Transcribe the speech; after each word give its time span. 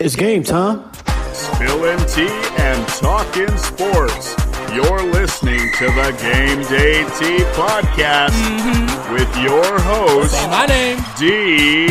It's 0.00 0.16
game 0.16 0.42
time. 0.42 0.90
Spilling 1.32 1.98
tea 2.08 2.26
and 2.58 2.88
talking 2.88 3.56
sports. 3.56 4.34
You're 4.74 5.02
listening 5.12 5.70
to 5.78 5.84
the 5.86 6.10
Game 6.20 6.62
Day 6.62 7.04
Tea 7.16 7.44
podcast 7.54 8.30
mm-hmm. 8.30 9.12
with 9.12 9.36
your 9.36 9.78
host, 9.80 10.32
Say 10.32 10.48
my 10.48 10.66
name. 10.66 10.98
D. 11.16 11.86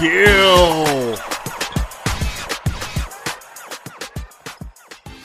Gill. 0.00 0.51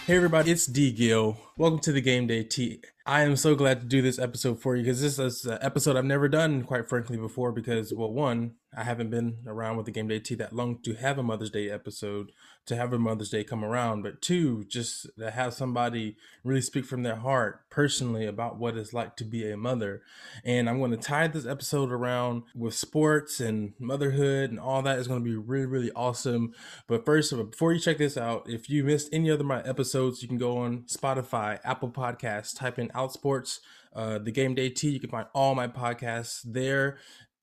Hey 0.07 0.15
everybody, 0.15 0.51
it's 0.51 0.65
D 0.65 0.93
Gill. 0.93 1.37
Welcome 1.57 1.79
to 1.79 1.91
the 1.91 1.99
Game 1.99 2.27
Day 2.27 2.41
Tea. 2.41 2.79
I 3.05 3.23
am 3.23 3.35
so 3.35 3.55
glad 3.55 3.81
to 3.81 3.85
do 3.85 4.01
this 4.01 4.17
episode 4.17 4.61
for 4.61 4.77
you 4.77 4.83
because 4.83 5.01
this 5.01 5.19
is 5.19 5.43
an 5.43 5.57
episode 5.59 5.97
I've 5.97 6.05
never 6.05 6.29
done, 6.29 6.63
quite 6.63 6.87
frankly, 6.87 7.17
before. 7.17 7.51
Because, 7.51 7.93
well, 7.93 8.13
one, 8.13 8.53
I 8.73 8.85
haven't 8.85 9.09
been 9.09 9.39
around 9.45 9.75
with 9.75 9.85
the 9.85 9.91
Game 9.91 10.07
Day 10.07 10.19
T 10.19 10.33
that 10.35 10.53
long 10.53 10.81
to 10.83 10.93
have 10.93 11.17
a 11.17 11.23
Mother's 11.23 11.49
Day 11.49 11.69
episode, 11.69 12.31
to 12.67 12.75
have 12.75 12.93
a 12.93 12.99
Mother's 12.99 13.29
Day 13.29 13.43
come 13.43 13.65
around. 13.65 14.03
But 14.03 14.21
two, 14.21 14.63
just 14.65 15.07
to 15.17 15.31
have 15.31 15.53
somebody 15.53 16.17
really 16.43 16.61
speak 16.61 16.85
from 16.85 17.03
their 17.03 17.15
heart 17.15 17.61
personally 17.69 18.25
about 18.25 18.59
what 18.59 18.77
it's 18.77 18.93
like 18.93 19.15
to 19.17 19.25
be 19.25 19.49
a 19.49 19.57
mother. 19.57 20.03
And 20.45 20.69
I'm 20.69 20.79
going 20.79 20.91
to 20.91 20.97
tie 20.97 21.27
this 21.27 21.47
episode 21.47 21.91
around 21.91 22.43
with 22.55 22.75
sports 22.75 23.39
and 23.39 23.73
motherhood 23.79 24.51
and 24.51 24.59
all 24.59 24.81
that 24.83 24.99
is 24.99 25.07
going 25.07 25.23
to 25.23 25.29
be 25.29 25.35
really, 25.35 25.65
really 25.65 25.91
awesome. 25.95 26.53
But 26.87 27.05
first, 27.05 27.35
before 27.35 27.73
you 27.73 27.79
check 27.79 27.97
this 27.97 28.17
out, 28.17 28.47
if 28.47 28.69
you 28.69 28.83
missed 28.83 29.09
any 29.11 29.31
other 29.31 29.47
of 29.47 29.47
my 29.47 29.61
episodes, 29.63 30.21
you 30.21 30.27
can 30.27 30.37
go 30.37 30.57
on 30.57 30.83
Spotify, 30.83 31.59
Apple 31.63 31.89
Podcasts, 31.89 32.57
type 32.57 32.77
in 32.77 32.89
Outsports, 32.89 33.59
uh, 33.95 34.19
the 34.19 34.31
Game 34.31 34.53
Day 34.53 34.69
Tea. 34.69 34.89
You 34.89 34.99
can 34.99 35.09
find 35.09 35.27
all 35.33 35.55
my 35.55 35.67
podcasts 35.67 36.41
there. 36.45 36.97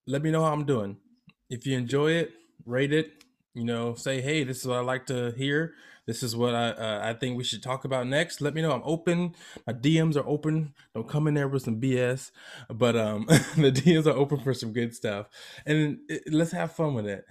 Let 0.06 0.22
me 0.22 0.30
know 0.30 0.44
how 0.44 0.52
I'm 0.52 0.64
doing. 0.64 0.98
If 1.50 1.66
you 1.66 1.76
enjoy 1.76 2.12
it, 2.12 2.32
rate 2.64 2.92
it. 2.92 3.24
You 3.54 3.64
know, 3.64 3.94
say, 3.94 4.20
hey, 4.20 4.44
this 4.44 4.60
is 4.60 4.66
what 4.66 4.78
I 4.78 4.80
like 4.80 5.06
to 5.06 5.32
hear. 5.36 5.74
This 6.06 6.22
is 6.22 6.36
what 6.36 6.54
I 6.54 6.70
uh, 6.70 7.00
I 7.02 7.14
think 7.14 7.38
we 7.38 7.44
should 7.44 7.62
talk 7.62 7.84
about 7.84 8.06
next. 8.06 8.40
Let 8.40 8.52
me 8.52 8.60
know. 8.60 8.72
I'm 8.72 8.82
open. 8.84 9.34
My 9.66 9.72
DMs 9.72 10.16
are 10.16 10.26
open. 10.26 10.74
Don't 10.94 11.08
come 11.08 11.28
in 11.28 11.34
there 11.34 11.48
with 11.48 11.62
some 11.62 11.80
BS, 11.80 12.30
but 12.68 12.96
um, 12.96 13.24
the 13.28 13.72
DMs 13.72 14.06
are 14.06 14.10
open 14.16 14.40
for 14.40 14.52
some 14.52 14.72
good 14.72 14.94
stuff, 14.94 15.28
and 15.64 15.98
it, 16.08 16.22
let's 16.30 16.52
have 16.52 16.72
fun 16.72 16.94
with 16.94 17.06
it. 17.06 17.24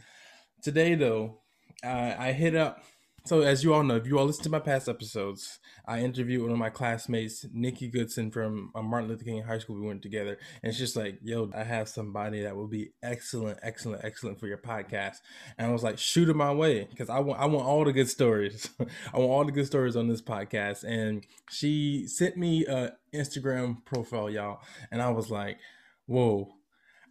Today, 0.64 0.96
though, 0.96 1.42
I 1.84 2.32
hit 2.32 2.56
up. 2.56 2.84
So, 3.26 3.40
as 3.40 3.64
you 3.64 3.74
all 3.74 3.84
know, 3.84 3.96
if 3.96 4.06
you 4.06 4.20
all 4.20 4.26
listen 4.26 4.44
to 4.44 4.50
my 4.50 4.60
past 4.60 4.90
episodes, 4.90 5.60
I 5.86 6.02
interviewed 6.02 6.42
one 6.42 6.52
of 6.52 6.58
my 6.58 6.70
classmates, 6.70 7.46
Nikki 7.54 7.88
Goodson 7.88 8.32
from 8.32 8.72
uh, 8.76 8.82
Martin 8.82 9.08
Luther 9.08 9.24
King 9.24 9.42
High 9.44 9.60
School. 9.60 9.78
We 9.78 9.88
went 9.88 10.02
together, 10.02 10.38
and 10.62 10.70
it's 10.70 10.78
just 10.78 10.98
like, 10.98 11.20
yo, 11.24 11.50
I 11.56 11.64
have 11.64 11.88
somebody 11.88 12.42
that 12.42 12.54
will 12.54 12.68
be 12.68 12.92
excellent, 13.02 13.60
excellent, 13.64 14.04
excellent 14.04 14.42
for 14.42 14.48
your 14.48 14.58
podcast. 14.58 15.20
And 15.58 15.70
I 15.70 15.72
was 15.72 15.84
like, 15.84 15.98
shoot 15.98 16.28
it 16.28 16.36
my 16.36 16.52
way, 16.52 16.86
because 16.90 17.10
I 17.10 17.20
want, 17.20 17.40
I 17.40 17.46
want 17.46 17.66
all 17.66 17.86
the 17.86 17.94
good 17.94 18.10
stories. 18.10 18.70
I 19.14 19.18
want 19.18 19.32
all 19.32 19.46
the 19.46 19.54
good 19.54 19.68
stories 19.68 19.96
on 19.96 20.10
this 20.10 20.22
podcast. 20.22 20.84
And 20.84 21.26
she 21.50 22.08
sent 22.08 22.36
me 22.36 22.66
a 22.66 22.92
Instagram 23.16 23.86
profile, 23.86 24.30
y'all, 24.30 24.60
and 24.92 25.02
I 25.02 25.12
was 25.12 25.32
like, 25.32 25.60
whoa. 26.08 26.52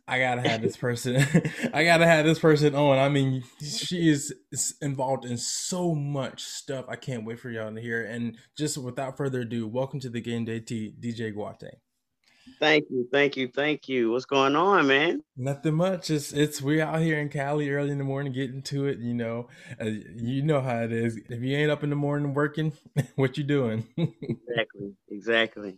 I 0.08 0.18
gotta 0.18 0.46
have 0.48 0.62
this 0.62 0.76
person. 0.76 1.16
I 1.74 1.84
gotta 1.84 2.06
have 2.06 2.24
this 2.24 2.38
person 2.38 2.74
on. 2.74 2.98
I 2.98 3.08
mean, 3.08 3.44
she 3.60 4.08
is, 4.10 4.34
is 4.50 4.74
involved 4.82 5.24
in 5.24 5.38
so 5.38 5.94
much 5.94 6.42
stuff. 6.42 6.86
I 6.88 6.96
can't 6.96 7.24
wait 7.24 7.38
for 7.38 7.50
y'all 7.50 7.72
to 7.72 7.80
hear. 7.80 8.04
And 8.04 8.36
just 8.56 8.76
without 8.78 9.16
further 9.16 9.42
ado, 9.42 9.66
welcome 9.68 10.00
to 10.00 10.10
the 10.10 10.20
Game 10.20 10.44
Day 10.44 10.60
Tea, 10.60 10.92
DJ 11.00 11.32
Guate. 11.34 11.70
Thank 12.58 12.86
you, 12.90 13.08
thank 13.12 13.36
you, 13.36 13.48
thank 13.48 13.88
you. 13.88 14.10
What's 14.10 14.24
going 14.24 14.56
on, 14.56 14.88
man? 14.88 15.22
Nothing 15.36 15.74
much. 15.74 16.10
It's 16.10 16.32
it's 16.32 16.60
we 16.60 16.80
out 16.80 17.00
here 17.00 17.18
in 17.18 17.28
Cali 17.28 17.70
early 17.70 17.90
in 17.90 17.98
the 17.98 18.04
morning 18.04 18.32
getting 18.32 18.62
to 18.62 18.86
it. 18.86 18.98
You 18.98 19.14
know, 19.14 19.48
uh, 19.80 19.84
you 19.84 20.42
know 20.42 20.60
how 20.60 20.82
it 20.82 20.92
is. 20.92 21.16
If 21.28 21.40
you 21.40 21.56
ain't 21.56 21.70
up 21.70 21.84
in 21.84 21.90
the 21.90 21.96
morning 21.96 22.34
working, 22.34 22.72
what 23.16 23.38
you 23.38 23.44
doing? 23.44 23.86
Exactly, 24.52 24.92
exactly. 25.08 25.76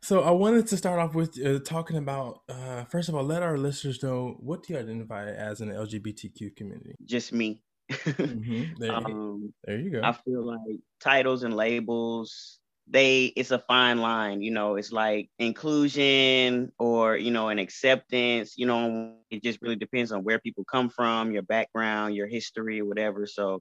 So 0.00 0.22
I 0.22 0.30
wanted 0.30 0.66
to 0.68 0.76
start 0.76 0.98
off 0.98 1.14
with 1.14 1.38
uh, 1.44 1.58
talking 1.60 1.96
about 1.96 2.42
uh, 2.48 2.84
first 2.84 3.08
of 3.08 3.14
all, 3.14 3.24
let 3.24 3.42
our 3.42 3.56
listeners 3.58 4.02
know 4.02 4.36
what 4.40 4.62
do 4.62 4.72
you 4.72 4.78
identify 4.78 5.30
as 5.30 5.60
in 5.60 5.68
the 5.68 5.74
LGBTQ 5.74 6.56
community. 6.56 6.94
Just 7.04 7.32
me. 7.32 7.62
Mhm. 7.90 8.78
There, 8.78 8.94
um, 8.94 9.52
there 9.64 9.78
you 9.78 9.90
go. 9.90 10.00
I 10.02 10.12
feel 10.12 10.44
like 10.44 10.78
titles 11.00 11.42
and 11.42 11.56
labels, 11.56 12.60
they 12.86 13.26
it's 13.36 13.50
a 13.50 13.58
fine 13.58 13.98
line, 13.98 14.42
you 14.42 14.50
know, 14.50 14.76
it's 14.76 14.92
like 14.92 15.28
inclusion 15.38 16.72
or, 16.78 17.16
you 17.16 17.30
know, 17.30 17.48
an 17.48 17.58
acceptance, 17.58 18.54
you 18.56 18.66
know, 18.66 19.14
it 19.30 19.42
just 19.42 19.60
really 19.62 19.76
depends 19.76 20.12
on 20.12 20.24
where 20.24 20.38
people 20.38 20.64
come 20.64 20.88
from, 20.88 21.32
your 21.32 21.42
background, 21.42 22.14
your 22.14 22.26
history, 22.26 22.82
whatever. 22.82 23.26
So 23.26 23.60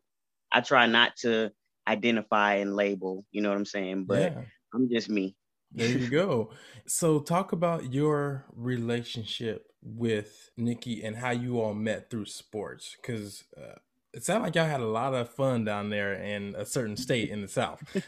I 0.51 0.61
try 0.61 0.87
not 0.87 1.15
to 1.17 1.51
identify 1.87 2.55
and 2.55 2.75
label, 2.75 3.25
you 3.31 3.41
know 3.41 3.49
what 3.49 3.57
I'm 3.57 3.65
saying? 3.65 4.05
But 4.05 4.33
yeah. 4.33 4.41
I'm 4.73 4.89
just 4.89 5.09
me. 5.09 5.35
There 5.71 5.87
you 5.87 6.09
go. 6.09 6.51
So, 6.87 7.19
talk 7.19 7.51
about 7.51 7.93
your 7.93 8.45
relationship 8.53 9.67
with 9.81 10.49
Nikki 10.57 11.03
and 11.03 11.15
how 11.15 11.31
you 11.31 11.61
all 11.61 11.73
met 11.73 12.09
through 12.09 12.25
sports, 12.25 12.95
because 12.95 13.43
uh, 13.55 13.75
it 14.13 14.23
sounded 14.23 14.45
like 14.47 14.55
y'all 14.55 14.65
had 14.65 14.81
a 14.81 14.87
lot 14.87 15.13
of 15.13 15.29
fun 15.29 15.65
down 15.65 15.89
there 15.89 16.13
in 16.13 16.55
a 16.55 16.65
certain 16.65 16.97
state 16.97 17.29
in 17.29 17.41
the 17.41 17.47
South. 17.47 17.81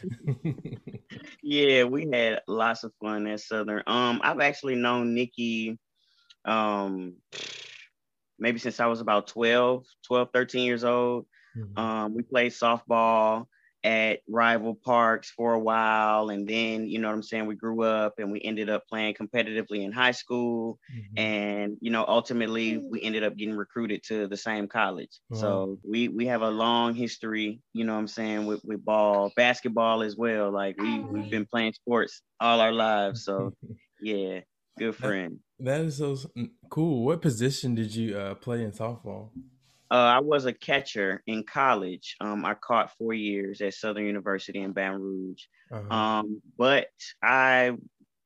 Yeah, 1.42 1.84
we 1.84 2.08
had 2.10 2.40
lots 2.46 2.84
of 2.84 2.92
fun 3.00 3.26
at 3.26 3.40
Southern. 3.40 3.82
Um, 3.86 4.20
I've 4.22 4.40
actually 4.40 4.76
known 4.76 5.14
Nikki 5.14 5.78
um 6.44 7.16
maybe 8.38 8.58
since 8.58 8.80
I 8.80 8.86
was 8.86 9.00
about 9.00 9.28
12, 9.28 9.84
12, 10.06 10.28
13 10.32 10.64
years 10.64 10.84
old. 10.84 11.26
Mhm. 11.56 11.78
Um, 11.78 12.14
we 12.14 12.22
played 12.22 12.52
softball 12.52 13.46
at 13.84 14.20
rival 14.28 14.74
parks 14.74 15.30
for 15.30 15.54
a 15.54 15.58
while, 15.58 16.30
and 16.30 16.48
then 16.48 16.86
you 16.86 16.98
know 17.00 17.08
what 17.08 17.14
I'm 17.14 17.22
saying. 17.22 17.46
We 17.46 17.56
grew 17.56 17.82
up 17.82 18.14
and 18.18 18.30
we 18.30 18.40
ended 18.42 18.70
up 18.70 18.86
playing 18.88 19.14
competitively 19.14 19.82
in 19.82 19.90
high 19.92 20.12
school, 20.12 20.78
Mhm. 20.94 21.18
and 21.18 21.78
you 21.80 21.90
know 21.90 22.04
ultimately 22.06 22.78
we 22.78 23.02
ended 23.02 23.24
up 23.24 23.36
getting 23.36 23.56
recruited 23.56 24.02
to 24.04 24.28
the 24.28 24.36
same 24.36 24.68
college. 24.68 25.18
So 25.32 25.78
we 25.82 26.08
we 26.08 26.26
have 26.26 26.42
a 26.42 26.50
long 26.50 26.94
history, 26.94 27.60
you 27.72 27.84
know 27.84 27.94
what 27.94 27.98
I'm 28.00 28.08
saying, 28.08 28.46
with, 28.46 28.64
with 28.64 28.84
ball, 28.84 29.32
basketball 29.36 30.02
as 30.02 30.16
well. 30.16 30.50
Like 30.52 30.76
we 30.78 31.00
we've 31.00 31.30
been 31.30 31.46
playing 31.46 31.72
sports 31.74 32.22
all 32.40 32.60
our 32.60 32.72
lives. 32.72 33.24
So 33.24 33.52
yeah, 34.00 34.40
good 34.78 34.94
friend. 34.94 35.40
that 35.58 35.80
is 35.80 35.96
so 35.98 36.16
cool. 36.70 37.04
What 37.04 37.20
position 37.22 37.74
did 37.74 37.94
you 37.94 38.16
uh, 38.16 38.34
play 38.36 38.62
in 38.64 38.72
softball? 38.72 39.30
Uh, 39.92 40.14
I 40.16 40.20
was 40.20 40.46
a 40.46 40.54
catcher 40.54 41.22
in 41.26 41.44
college. 41.44 42.16
Um, 42.18 42.46
I 42.46 42.54
caught 42.54 42.96
four 42.96 43.12
years 43.12 43.60
at 43.60 43.74
Southern 43.74 44.06
University 44.06 44.58
in 44.58 44.72
Baton 44.72 45.02
Rouge. 45.02 45.42
Uh-huh. 45.70 45.94
Um, 45.94 46.40
but 46.56 46.88
I 47.22 47.72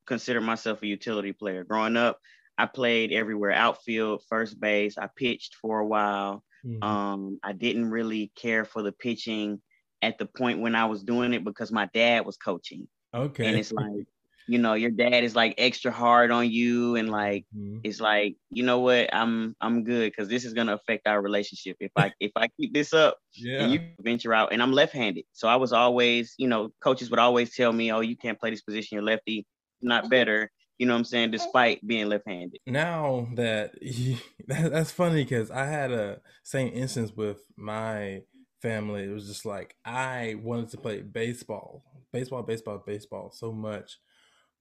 consider 0.07 0.41
myself 0.41 0.81
a 0.83 0.87
utility 0.87 1.33
player. 1.33 1.65
Growing 1.65 1.97
up, 1.97 2.21
I 2.57 2.67
played 2.67 3.13
everywhere 3.13 3.51
outfield, 3.51 4.23
first 4.29 4.61
base. 4.61 4.97
I 4.97 5.09
pitched 5.17 5.57
for 5.57 5.81
a 5.81 5.87
while. 5.87 6.45
Mhm. 6.65 6.85
Um, 6.85 7.41
I 7.43 7.53
didn't 7.53 7.91
really 7.91 8.31
care 8.37 8.65
for 8.65 8.83
the 8.83 8.93
pitching 8.93 9.61
at 10.03 10.19
the 10.19 10.27
point 10.27 10.61
when 10.61 10.77
I 10.77 10.85
was 10.85 11.03
doing 11.03 11.35
it 11.35 11.43
because 11.43 11.73
my 11.73 11.91
dad 11.93 12.25
was 12.25 12.37
coaching. 12.37 12.87
okay. 13.13 13.47
And 13.47 13.57
it's 13.57 13.73
like, 13.73 14.07
you 14.49 14.59
know, 14.59 14.75
your 14.75 14.91
dad 14.91 15.25
is 15.25 15.35
like 15.37 15.55
extra 15.59 15.91
hard 15.93 16.31
on 16.31 16.51
you 16.51 16.97
and 16.97 17.11
like 17.11 17.47
Mhm. 17.55 17.81
it's 17.85 18.01
like, 18.01 18.37
you 18.51 18.63
know 18.63 18.81
what, 18.81 19.13
I'm 19.15 19.55
I'm 19.61 19.85
good 19.85 20.13
because 20.13 20.29
this 20.29 20.45
is 20.45 20.53
gonna 20.55 20.75
affect 20.75 21.07
our 21.07 21.21
relationship. 21.23 21.77
If 21.81 21.93
I 21.97 22.13
if 22.21 22.33
I 22.37 22.49
keep 22.61 22.73
this 22.75 22.93
up 22.93 23.19
yeah. 23.35 23.63
and 23.63 23.73
you 23.73 23.95
venture 24.01 24.35
out 24.35 24.53
and 24.53 24.63
I'm 24.63 24.73
left-handed. 24.73 25.25
So 25.33 25.49
I 25.49 25.57
was 25.57 25.73
always, 25.73 26.35
you 26.39 26.49
know, 26.49 26.71
coaches 26.81 27.11
would 27.11 27.19
always 27.21 27.55
tell 27.55 27.73
me, 27.73 27.93
Oh, 27.93 28.01
you 28.01 28.17
can't 28.17 28.39
play 28.39 28.51
this 28.51 28.63
position, 28.63 28.97
you're 28.97 29.03
lefty, 29.05 29.47
not 29.81 30.11
better, 30.11 30.51
you 30.79 30.87
know 30.87 30.95
what 30.95 30.99
I'm 30.99 31.05
saying, 31.05 31.31
despite 31.31 31.87
being 31.87 32.09
left-handed. 32.09 32.61
now 32.67 33.29
that, 33.35 33.75
that 34.47 34.71
that's 34.73 34.91
funny 34.91 35.25
because 35.25 35.51
I 35.51 35.67
had 35.67 35.93
a 35.93 36.21
same 36.45 36.73
instance 36.73 37.13
with 37.13 37.41
my 37.57 38.23
family. 38.63 39.05
It 39.05 39.13
was 39.13 39.27
just 39.27 39.45
like 39.47 39.77
I 39.85 40.37
wanted 40.43 40.71
to 40.71 40.79
play 40.79 41.03
baseball, 41.03 41.85
baseball, 42.13 42.43
baseball, 42.43 42.83
baseball 42.85 43.31
so 43.31 43.53
much, 43.53 43.99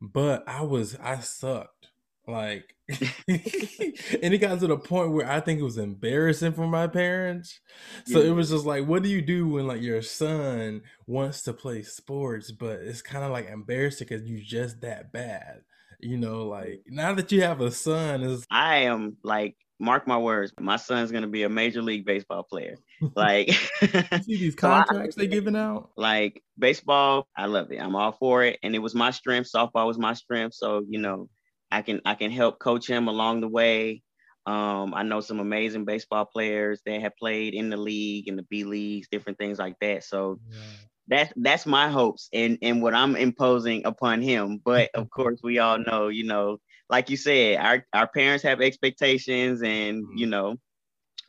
but 0.02 0.48
I 0.48 0.62
was 0.64 0.96
I 0.96 1.20
sucked. 1.20 1.90
Like, 2.28 2.76
and 3.28 4.34
it 4.34 4.40
got 4.40 4.60
to 4.60 4.68
the 4.68 4.78
point 4.78 5.12
where 5.12 5.30
I 5.30 5.40
think 5.40 5.60
it 5.60 5.64
was 5.64 5.78
embarrassing 5.78 6.54
for 6.54 6.68
my 6.68 6.88
parents. 6.88 7.60
So 8.06 8.20
Yeah. 8.20 8.22
it 8.22 8.32
was 8.32 8.50
just 8.50 8.66
like, 8.66 8.88
what 8.88 9.04
do 9.04 9.10
you 9.10 9.22
do 9.22 9.48
when 9.48 9.68
like 9.68 9.82
your 9.82 10.02
son 10.02 10.82
wants 11.08 11.44
to 11.44 11.54
play 11.54 11.84
sports, 11.84 12.52
but 12.52 12.80
it's 12.82 13.02
kind 13.02 13.24
of 13.24 13.32
like 13.32 13.48
embarrassing 13.48 14.08
because 14.10 14.28
you 14.28 14.44
just 14.44 14.82
that 14.82 15.12
bad. 15.12 15.62
You 16.00 16.18
know, 16.18 16.48
like 16.48 16.82
now 16.88 17.14
that 17.14 17.32
you 17.32 17.42
have 17.42 17.62
a 17.62 17.72
son, 17.72 18.24
is 18.24 18.46
I 18.50 18.78
am 18.80 19.18
like, 19.24 19.58
mark 19.80 20.08
my 20.08 20.18
words, 20.18 20.54
my 20.60 20.78
son's 20.78 21.12
gonna 21.12 21.28
be 21.28 21.44
a 21.44 21.50
major 21.50 21.82
league 21.82 22.06
baseball 22.06 22.44
player. 22.44 22.78
Like 23.16 23.50
see 24.24 24.38
these 24.38 24.56
So 24.60 24.60
contracts 24.60 25.16
they 25.16 25.28
giving 25.28 25.56
out. 25.56 25.90
like 25.98 26.42
baseball, 26.58 27.28
I 27.38 27.46
love 27.48 27.72
it. 27.72 27.80
I'm 27.80 27.96
all 27.96 28.14
for 28.14 28.44
it. 28.44 28.60
And 28.64 28.76
it 28.76 28.80
was 28.80 28.96
my 28.96 29.12
strength. 29.12 29.50
Softball 29.54 29.88
was 29.88 29.98
my 29.98 30.14
strength. 30.14 30.56
So, 30.56 30.84
you 30.88 31.00
know, 31.00 31.30
I 31.72 31.82
can 31.82 32.02
I 32.06 32.16
can 32.16 32.32
help 32.32 32.60
coach 32.60 32.88
him 32.88 33.08
along 33.08 33.42
the 33.42 33.48
way. 33.50 34.02
Um, 34.46 34.94
I 34.94 35.04
know 35.04 35.22
some 35.22 35.40
amazing 35.40 35.86
baseball 35.86 36.26
players 36.26 36.82
that 36.86 37.02
have 37.02 37.16
played 37.18 37.54
in 37.56 37.70
the 37.70 37.78
league, 37.78 38.28
in 38.28 38.36
the 38.36 38.44
B 38.44 38.64
leagues, 38.64 39.08
different 39.12 39.40
things 39.40 39.58
like 39.58 39.76
that. 39.82 40.04
So 40.04 40.40
yeah. 40.50 40.60
that's 41.08 41.34
that's 41.36 41.66
my 41.66 41.90
hopes 41.90 42.30
and 42.32 42.60
and 42.62 42.82
what 42.82 42.94
I'm 42.94 43.16
imposing 43.16 43.86
upon 43.86 44.22
him. 44.22 44.62
But 44.64 44.92
of 44.94 45.10
course, 45.16 45.40
we 45.44 45.60
all 45.60 45.80
know, 45.80 46.08
you 46.10 46.26
know, 46.26 46.58
like 46.90 47.10
you 47.10 47.18
said, 47.18 47.58
our 47.58 47.86
our 47.94 48.08
parents 48.08 48.44
have 48.44 48.62
expectations, 48.62 49.62
and 49.62 50.04
mm-hmm. 50.04 50.18
you 50.18 50.28
know, 50.28 50.56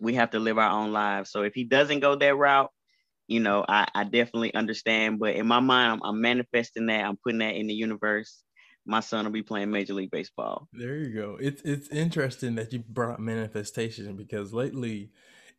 we 0.00 0.14
have 0.14 0.30
to 0.30 0.38
live 0.38 0.58
our 0.58 0.70
own 0.70 0.92
lives. 0.92 1.30
So 1.30 1.42
if 1.42 1.54
he 1.54 1.64
doesn't 1.64 2.00
go 2.00 2.16
that 2.16 2.36
route, 2.36 2.70
you 3.28 3.40
know, 3.40 3.64
I, 3.68 3.86
I 3.94 4.04
definitely 4.04 4.54
understand. 4.54 5.18
But 5.18 5.36
in 5.36 5.46
my 5.46 5.60
mind, 5.60 5.92
I'm, 5.92 6.02
I'm 6.02 6.20
manifesting 6.20 6.86
that. 6.86 7.04
I'm 7.04 7.16
putting 7.16 7.38
that 7.38 7.56
in 7.56 7.66
the 7.66 7.74
universe 7.74 8.42
my 8.86 9.00
son 9.00 9.24
will 9.24 9.32
be 9.32 9.42
playing 9.42 9.70
Major 9.70 9.94
League 9.94 10.10
Baseball. 10.10 10.68
There 10.72 10.96
you 10.96 11.12
go. 11.14 11.36
It's 11.40 11.60
it's 11.62 11.88
interesting 11.88 12.54
that 12.54 12.72
you 12.72 12.84
brought 12.88 13.20
manifestation 13.20 14.16
because 14.16 14.52
lately, 14.52 15.10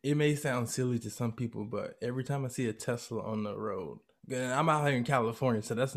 it 0.02 0.16
may 0.16 0.34
sound 0.34 0.68
silly 0.68 0.98
to 1.00 1.10
some 1.10 1.32
people, 1.32 1.64
but 1.64 1.96
every 2.00 2.24
time 2.24 2.44
I 2.44 2.48
see 2.48 2.68
a 2.68 2.72
Tesla 2.72 3.22
on 3.22 3.44
the 3.44 3.56
road, 3.56 3.98
and 4.30 4.52
I'm 4.52 4.68
out 4.68 4.86
here 4.86 4.96
in 4.96 5.04
California, 5.04 5.62
so 5.62 5.74
that's 5.74 5.96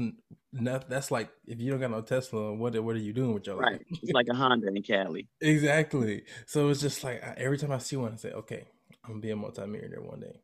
not 0.54 0.90
that's 0.90 1.12
like 1.12 1.30
if 1.46 1.60
you 1.60 1.72
don't 1.72 1.80
got 1.80 1.92
no 1.92 2.02
Tesla, 2.02 2.54
what 2.54 2.78
what 2.84 2.96
are 2.96 3.00
you 3.00 3.14
doing 3.14 3.34
with 3.34 3.48
your 3.48 3.56
life? 3.56 3.66
Right, 3.66 3.86
it's 3.90 4.12
like 4.12 4.28
a 4.30 4.36
Honda 4.36 4.68
in 4.68 4.84
Cali. 4.84 5.28
exactly. 5.42 6.24
So 6.46 6.70
it's 6.70 6.82
just 6.82 7.04
like 7.04 7.22
every 7.38 7.58
time 7.58 7.72
I 7.72 7.78
see 7.78 7.96
one, 7.96 8.14
I 8.14 8.16
say, 8.18 8.32
okay, 8.32 8.66
I'm 9.04 9.12
gonna 9.12 9.22
be 9.22 9.32
a 9.32 9.36
multimillionaire 9.36 10.02
one 10.02 10.20
day. 10.20 10.42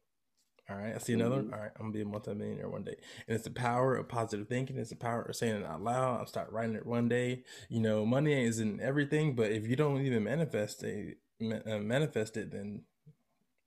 All 0.69 0.77
right, 0.77 0.95
I 0.95 0.97
see 0.97 1.13
another. 1.13 1.37
Mm-hmm. 1.37 1.53
All 1.53 1.59
right, 1.59 1.71
I'm 1.75 1.87
gonna 1.87 1.93
be 1.93 2.01
a 2.01 2.05
multimillionaire 2.05 2.69
one 2.69 2.83
day, 2.83 2.95
and 3.27 3.35
it's 3.35 3.43
the 3.43 3.51
power 3.51 3.95
of 3.95 4.07
positive 4.07 4.47
thinking. 4.47 4.77
It's 4.77 4.89
the 4.89 4.95
power 4.95 5.23
of 5.23 5.35
saying 5.35 5.57
it 5.57 5.65
out 5.65 5.81
loud. 5.81 6.19
I'll 6.19 6.25
start 6.25 6.51
writing 6.51 6.75
it 6.75 6.85
one 6.85 7.09
day. 7.09 7.43
You 7.69 7.81
know, 7.81 8.05
money 8.05 8.45
isn't 8.45 8.81
everything, 8.81 9.35
but 9.35 9.51
if 9.51 9.67
you 9.67 9.75
don't 9.75 10.01
even 10.01 10.23
manifest 10.23 10.83
it, 10.83 11.17
uh, 11.41 11.79
manifest 11.79 12.37
it, 12.37 12.51
then 12.51 12.83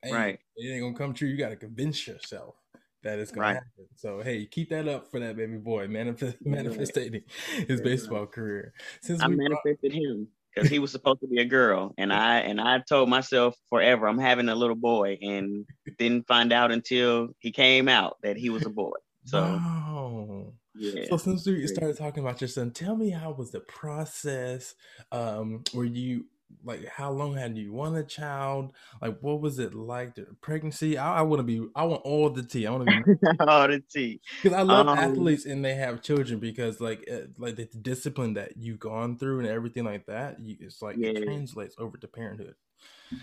hey, 0.03 0.13
right, 0.13 0.39
it 0.57 0.73
ain't 0.73 0.83
gonna 0.83 0.97
come 0.97 1.15
true. 1.15 1.29
You 1.29 1.37
got 1.37 1.51
to 1.51 1.57
convince 1.57 2.07
yourself 2.07 2.55
that 3.03 3.19
it's 3.19 3.31
gonna 3.31 3.55
happen. 3.55 3.87
So 3.97 4.21
hey, 4.21 4.47
keep 4.47 4.71
that 4.71 4.89
up 4.89 5.11
for 5.11 5.21
that 5.21 5.37
baby 5.37 5.57
boy, 5.57 5.89
manifest 5.89 6.37
manifesting 6.45 7.23
his 7.69 7.81
baseball 7.81 8.27
career. 8.27 8.73
Since 9.03 9.23
I 9.23 9.29
manifested 9.29 9.79
brought- 9.81 9.93
him 9.93 10.29
because 10.55 10.69
he 10.69 10.81
was 10.81 10.91
supposed 10.91 11.21
to 11.21 11.29
be 11.29 11.41
a 11.41 11.45
girl, 11.45 11.95
and 11.97 12.13
I 12.13 12.39
and 12.39 12.61
I 12.61 12.81
told 12.81 13.09
myself 13.09 13.55
forever 13.69 14.09
I'm 14.09 14.19
having 14.19 14.49
a 14.49 14.55
little 14.55 14.77
boy, 14.77 15.19
and 15.21 15.65
didn't 15.99 16.27
find 16.27 16.53
out 16.53 16.73
until 16.73 17.29
he 17.39 17.53
came 17.53 17.89
out 17.89 18.17
that 18.23 18.37
he 18.37 18.51
was 18.51 18.67
a 18.67 18.71
boy. 18.71 18.97
So. 19.25 19.41
Wow. 19.41 20.53
Yeah. 20.77 21.07
So 21.11 21.17
since 21.17 21.47
we 21.47 21.67
started 21.67 21.99
talking 21.99 22.23
about 22.23 22.41
your 22.41 22.49
son, 22.49 22.71
tell 22.71 22.97
me 22.97 23.11
how 23.11 23.33
was 23.33 23.51
the 23.51 23.61
process? 23.61 24.75
Um, 25.11 25.65
were 25.75 25.85
you 25.85 26.27
like 26.65 26.87
how 26.89 27.11
long 27.11 27.35
had 27.37 27.57
you 27.57 27.73
want 27.73 27.97
a 27.97 28.03
child? 28.03 28.73
Like 29.01 29.19
what 29.21 29.41
was 29.41 29.59
it 29.59 29.75
like 29.75 30.15
the 30.15 30.27
pregnancy? 30.41 30.99
I, 30.99 31.19
I 31.19 31.23
want 31.23 31.41
to 31.41 31.45
be 31.45 31.67
I 31.75 31.85
want 31.85 32.03
all 32.03 32.31
the 32.31 32.43
tea. 32.43 32.67
I 32.67 32.71
want 32.73 32.89
to 32.89 33.03
be 33.03 33.29
all 33.41 33.69
the 33.69 33.83
tea. 33.91 34.21
Because 34.43 34.57
I 34.57 34.63
love 34.63 34.89
um, 34.89 34.99
athletes 34.99 35.47
and 35.47 35.65
they 35.65 35.75
have 35.75 36.03
children 36.03 36.39
because 36.39 36.81
like 36.81 37.09
uh, 37.11 37.29
like 37.39 37.57
the 37.57 37.65
discipline 37.65 38.35
that 38.35 38.57
you've 38.57 38.81
gone 38.81 39.19
through 39.19 39.41
and 39.41 39.49
everything 39.49 39.85
like 39.85 40.07
that, 40.07 40.41
you, 40.41 40.57
it's 40.61 40.83
like 40.83 40.97
yeah. 40.99 41.11
it 41.11 41.25
translates 41.25 41.75
over 41.79 41.97
to 41.97 42.09
parenthood. 42.09 42.55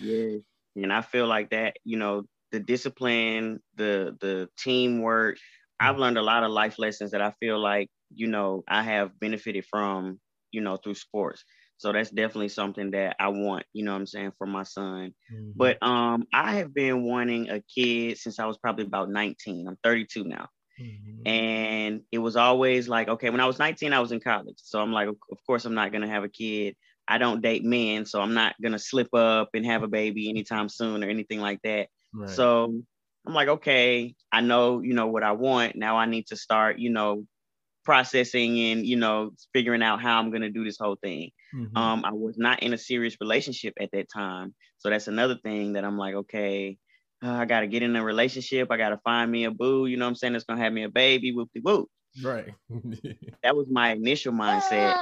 Yeah. 0.01 0.37
And 0.75 0.93
I 0.93 1.01
feel 1.01 1.27
like 1.27 1.49
that, 1.51 1.77
you 1.83 1.97
know, 1.97 2.23
the 2.51 2.59
discipline, 2.59 3.61
the 3.75 4.15
the 4.19 4.49
teamwork, 4.57 5.37
I've 5.79 5.95
mm. 5.95 5.99
learned 5.99 6.17
a 6.17 6.23
lot 6.23 6.43
of 6.43 6.51
life 6.51 6.79
lessons 6.79 7.11
that 7.11 7.21
I 7.21 7.31
feel 7.39 7.59
like, 7.59 7.89
you 8.13 8.27
know, 8.27 8.63
I 8.67 8.83
have 8.83 9.19
benefited 9.19 9.65
from, 9.65 10.19
you 10.51 10.61
know, 10.61 10.77
through 10.77 10.95
sports. 10.95 11.43
So 11.77 11.93
that's 11.93 12.09
definitely 12.09 12.49
something 12.49 12.91
that 12.91 13.15
I 13.19 13.27
want, 13.29 13.65
you 13.71 13.85
know 13.85 13.91
what 13.91 13.99
I'm 13.99 14.07
saying, 14.07 14.33
for 14.37 14.47
my 14.47 14.63
son. 14.63 15.13
Mm-hmm. 15.33 15.51
But 15.55 15.81
um 15.81 16.25
I 16.33 16.55
have 16.55 16.73
been 16.73 17.03
wanting 17.03 17.49
a 17.49 17.61
kid 17.61 18.17
since 18.17 18.39
I 18.39 18.45
was 18.45 18.57
probably 18.57 18.85
about 18.85 19.09
19. 19.09 19.67
I'm 19.67 19.77
32 19.83 20.23
now. 20.23 20.47
Mm-hmm. 20.81 21.27
And 21.27 22.01
it 22.11 22.17
was 22.19 22.35
always 22.35 22.87
like, 22.87 23.07
okay, 23.07 23.29
when 23.29 23.41
I 23.41 23.45
was 23.45 23.59
19, 23.59 23.93
I 23.93 23.99
was 23.99 24.11
in 24.11 24.19
college. 24.19 24.57
So 24.57 24.79
I'm 24.79 24.91
like, 24.91 25.07
of 25.07 25.37
course, 25.45 25.65
I'm 25.65 25.75
not 25.75 25.91
gonna 25.91 26.09
have 26.09 26.23
a 26.23 26.29
kid. 26.29 26.75
I 27.07 27.19
don't 27.19 27.41
date 27.41 27.63
men, 27.63 28.05
so 28.05 28.21
I'm 28.21 28.33
not 28.33 28.55
gonna 28.61 28.79
slip 28.79 29.13
up 29.13 29.49
and 29.53 29.65
have 29.65 29.83
a 29.83 29.87
baby 29.87 30.29
anytime 30.29 30.69
soon 30.69 31.03
or 31.03 31.09
anything 31.09 31.39
like 31.39 31.61
that. 31.63 31.87
Right. 32.13 32.29
So 32.29 32.81
I'm 33.25 33.33
like, 33.33 33.49
okay, 33.49 34.15
I 34.31 34.41
know, 34.41 34.81
you 34.81 34.93
know, 34.93 35.07
what 35.07 35.23
I 35.23 35.33
want. 35.33 35.75
Now 35.75 35.97
I 35.97 36.05
need 36.05 36.27
to 36.27 36.35
start, 36.35 36.79
you 36.79 36.89
know, 36.89 37.25
processing 37.87 38.59
and 38.59 38.85
you 38.85 38.97
know 38.97 39.31
figuring 39.53 39.81
out 39.81 40.01
how 40.01 40.19
i'm 40.19 40.29
going 40.29 40.41
to 40.41 40.49
do 40.49 40.65
this 40.65 40.77
whole 40.77 40.97
thing 41.01 41.31
mm-hmm. 41.53 41.77
um 41.77 42.03
i 42.05 42.11
was 42.11 42.37
not 42.37 42.61
in 42.63 42.73
a 42.73 42.77
serious 42.77 43.17
relationship 43.19 43.73
at 43.79 43.91
that 43.91 44.09
time. 44.09 44.53
So 44.79 44.89
that's 44.89 45.07
another 45.07 45.35
thing 45.43 45.73
that 45.73 45.83
i'm 45.83 45.97
like 45.97 46.15
okay 46.15 46.77
uh, 47.23 47.31
i 47.31 47.45
got 47.45 47.61
to 47.61 47.67
get 47.67 47.83
in 47.83 47.95
a 47.95 48.03
relationship. 48.03 48.71
I 48.71 48.77
got 48.77 48.89
to 48.89 48.99
find 49.03 49.31
me 49.31 49.45
a 49.45 49.51
boo 49.51 49.85
you 49.85 49.97
know 49.97 50.07
i'm 50.07 50.15
saying? 50.15 50.35
It's 50.35 50.45
going 50.45 50.57
to 50.57 50.63
have 50.63 50.73
me 50.73 50.83
a 50.83 50.89
baby 50.89 51.31
whoop 51.31 51.49
de 51.53 51.61
whoop 51.61 51.89
right. 52.23 52.53
That 53.43 53.55
was 53.55 53.67
my 53.69 53.91
initial 53.91 54.33
mindset. 54.33 54.97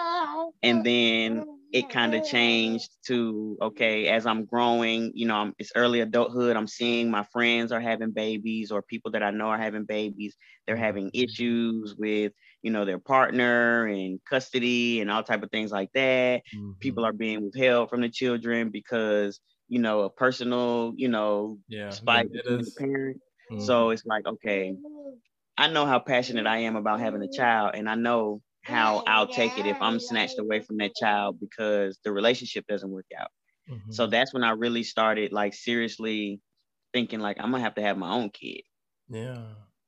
And 0.61 0.85
then 0.85 1.45
it 1.75 1.89
kind 1.89 2.15
of 2.15 2.23
changed 2.23 2.89
to 3.05 3.57
okay 3.61 4.07
as 4.07 4.25
i'm 4.25 4.45
growing 4.45 5.11
you 5.13 5.27
know 5.27 5.35
I'm, 5.35 5.53
it's 5.59 5.73
early 5.75 5.99
adulthood 5.99 6.55
i'm 6.55 6.67
seeing 6.67 7.11
my 7.11 7.23
friends 7.33 7.73
are 7.73 7.81
having 7.81 8.11
babies 8.11 8.71
or 8.71 8.81
people 8.81 9.11
that 9.11 9.21
i 9.21 9.29
know 9.29 9.47
are 9.47 9.57
having 9.57 9.83
babies 9.83 10.37
they're 10.65 10.77
having 10.77 11.07
mm-hmm. 11.07 11.23
issues 11.23 11.93
with 11.97 12.31
you 12.61 12.71
know 12.71 12.85
their 12.85 12.97
partner 12.97 13.87
and 13.87 14.21
custody 14.23 15.01
and 15.01 15.11
all 15.11 15.21
type 15.21 15.43
of 15.43 15.51
things 15.51 15.69
like 15.69 15.91
that 15.93 16.43
mm-hmm. 16.55 16.71
people 16.79 17.05
are 17.05 17.11
being 17.11 17.43
withheld 17.43 17.89
from 17.89 17.99
the 17.99 18.09
children 18.09 18.69
because 18.69 19.41
you 19.67 19.79
know 19.79 20.03
a 20.03 20.09
personal 20.09 20.93
you 20.95 21.09
know 21.09 21.57
yeah 21.67 21.89
spite 21.89 22.31
the 22.31 22.71
parent 22.77 23.19
mm-hmm. 23.51 23.61
so 23.61 23.89
it's 23.89 24.05
like 24.05 24.25
okay 24.25 24.73
i 25.57 25.67
know 25.67 25.85
how 25.85 25.99
passionate 25.99 26.47
i 26.47 26.59
am 26.59 26.77
about 26.77 27.01
having 27.01 27.21
a 27.21 27.31
child 27.35 27.71
and 27.75 27.89
i 27.89 27.95
know 27.95 28.41
how 28.65 29.03
i'll 29.07 29.27
take 29.27 29.57
it 29.57 29.65
if 29.65 29.77
i'm 29.81 29.99
snatched 29.99 30.39
away 30.39 30.59
from 30.59 30.77
that 30.77 30.95
child 30.95 31.39
because 31.39 31.99
the 32.03 32.11
relationship 32.11 32.65
doesn't 32.67 32.91
work 32.91 33.05
out 33.19 33.29
mm-hmm. 33.69 33.91
so 33.91 34.07
that's 34.07 34.33
when 34.33 34.43
i 34.43 34.51
really 34.51 34.83
started 34.83 35.31
like 35.31 35.53
seriously 35.53 36.39
thinking 36.93 37.19
like 37.19 37.37
i'm 37.39 37.51
gonna 37.51 37.63
have 37.63 37.75
to 37.75 37.81
have 37.81 37.97
my 37.97 38.11
own 38.11 38.29
kid 38.29 38.61
yeah 39.09 39.37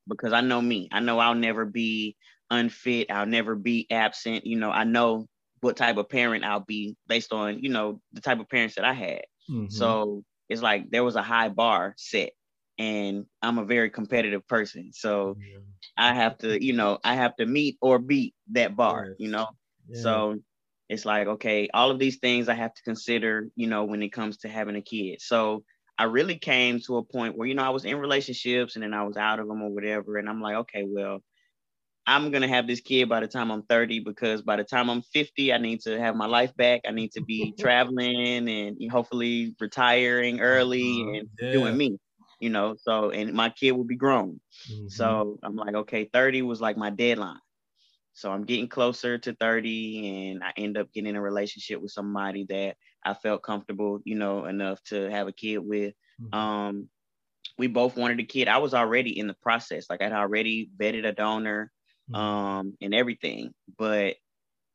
because 0.08 0.34
I 0.34 0.42
know 0.42 0.62
me. 0.62 0.90
I 0.92 1.00
know 1.00 1.20
I'll 1.20 1.36
never 1.36 1.66
be 1.66 2.16
unfit. 2.50 3.12
I'll 3.12 3.26
never 3.26 3.56
be 3.56 3.88
absent. 3.92 4.46
You 4.46 4.58
know, 4.58 4.72
I 4.72 4.84
know 4.84 5.28
what 5.62 5.78
type 5.78 5.98
of 5.98 6.10
parent 6.10 6.44
I'll 6.44 6.62
be 6.62 6.96
based 7.08 7.34
on, 7.34 7.60
you 7.60 7.70
know, 7.70 8.00
the 8.14 8.22
type 8.22 8.40
of 8.40 8.50
parents 8.50 8.76
that 8.76 8.86
I 8.86 8.94
had. 8.94 9.24
Mm-hmm. 9.50 9.70
So 9.70 10.24
it's 10.50 10.62
like 10.62 10.90
there 10.90 11.04
was 11.04 11.16
a 11.16 11.24
high 11.24 11.50
bar 11.50 11.94
set 11.98 12.32
and 12.78 13.26
I'm 13.42 13.58
a 13.58 13.66
very 13.66 13.90
competitive 13.90 14.48
person. 14.48 14.92
So 14.94 15.38
yeah. 15.40 15.60
I 15.98 16.14
have 16.14 16.38
to, 16.40 16.64
you 16.64 16.74
know, 16.74 17.00
I 17.04 17.16
have 17.16 17.36
to 17.38 17.46
meet 17.46 17.78
or 17.82 18.00
beat 18.00 18.36
that 18.52 18.76
bar, 18.76 19.16
you 19.18 19.30
know? 19.30 19.48
Yeah. 19.90 20.02
So 20.02 20.36
it's 20.90 21.06
like, 21.06 21.28
okay, 21.28 21.70
all 21.74 21.92
of 21.92 22.00
these 22.00 22.18
things 22.18 22.50
I 22.50 22.54
have 22.54 22.74
to 22.74 22.84
consider, 22.84 23.50
you 23.56 23.68
know, 23.68 23.86
when 23.86 24.04
it 24.04 24.14
comes 24.14 24.38
to 24.38 24.50
having 24.50 24.76
a 24.76 24.82
kid. 24.82 25.22
So 25.22 25.64
I 25.98 26.04
really 26.04 26.38
came 26.38 26.80
to 26.82 26.98
a 26.98 27.04
point 27.04 27.36
where, 27.36 27.48
you 27.48 27.56
know, 27.56 27.64
I 27.64 27.70
was 27.70 27.86
in 27.86 27.98
relationships 27.98 28.76
and 28.76 28.84
then 28.84 28.94
I 28.94 29.04
was 29.04 29.18
out 29.18 29.40
of 29.40 29.48
them 29.48 29.62
or 29.62 29.70
whatever. 29.70 30.18
And 30.18 30.30
I'm 30.30 30.42
like, 30.42 30.56
okay, 30.56 30.84
well, 30.88 31.22
I'm 32.06 32.32
gonna 32.32 32.48
have 32.48 32.68
this 32.68 32.80
kid 32.80 33.10
by 33.10 33.20
the 33.20 33.28
time 33.28 33.52
I'm 33.52 33.64
30 33.64 34.00
because 34.00 34.42
by 34.42 34.56
the 34.56 34.64
time 34.64 34.90
I'm 34.90 35.02
50, 35.02 35.52
I 35.52 35.58
need 35.58 35.82
to 35.82 36.00
have 36.00 36.16
my 36.16 36.26
life 36.26 36.56
back. 36.56 36.82
I 36.88 36.92
need 36.92 37.12
to 37.14 37.22
be 37.22 37.54
traveling 37.60 38.48
and 38.48 38.78
hopefully 38.90 39.56
retiring 39.60 40.40
early 40.40 41.04
uh, 41.04 41.20
and 41.20 41.30
yeah. 41.42 41.52
doing 41.52 41.76
me, 41.76 41.98
you 42.40 42.50
know. 42.50 42.76
So 42.80 43.12
and 43.12 43.34
my 43.34 43.50
kid 43.50 43.72
will 43.72 43.84
be 43.84 43.96
grown. 43.96 44.40
Mm-hmm. 44.72 44.88
So 44.90 45.40
I'm 45.44 45.56
like, 45.56 45.76
okay, 45.76 46.10
30 46.12 46.42
was 46.44 46.62
like 46.62 46.78
my 46.78 46.90
deadline. 46.90 47.40
So 48.14 48.32
I'm 48.32 48.46
getting 48.46 48.68
closer 48.68 49.18
to 49.20 49.34
30 49.34 50.32
and 50.32 50.44
I 50.44 50.52
end 50.58 50.78
up 50.78 50.92
getting 50.92 51.12
in 51.12 51.16
a 51.16 51.22
relationship 51.22 51.80
with 51.82 51.92
somebody 51.92 52.48
that 52.50 52.76
I 53.06 53.14
felt 53.14 53.44
comfortable, 53.44 54.00
you 54.06 54.16
know, 54.16 54.46
enough 54.46 54.82
to 54.86 55.10
have 55.12 55.28
a 55.28 55.34
kid 55.34 55.60
with. 55.60 55.94
Mm-hmm. 56.20 56.34
Um, 56.34 56.90
we 57.60 57.68
both 57.68 57.96
wanted 57.96 58.20
a 58.20 58.24
kid. 58.24 58.48
I 58.48 58.58
was 58.58 58.74
already 58.74 59.20
in 59.20 59.28
the 59.28 59.36
process. 59.36 59.86
Like 59.90 60.02
I'd 60.02 60.14
already 60.14 60.70
vetted 60.80 61.06
a 61.06 61.12
donor. 61.12 61.72
Mm-hmm. 62.10 62.16
um, 62.16 62.78
and 62.82 62.94
everything. 62.96 63.54
But 63.78 64.16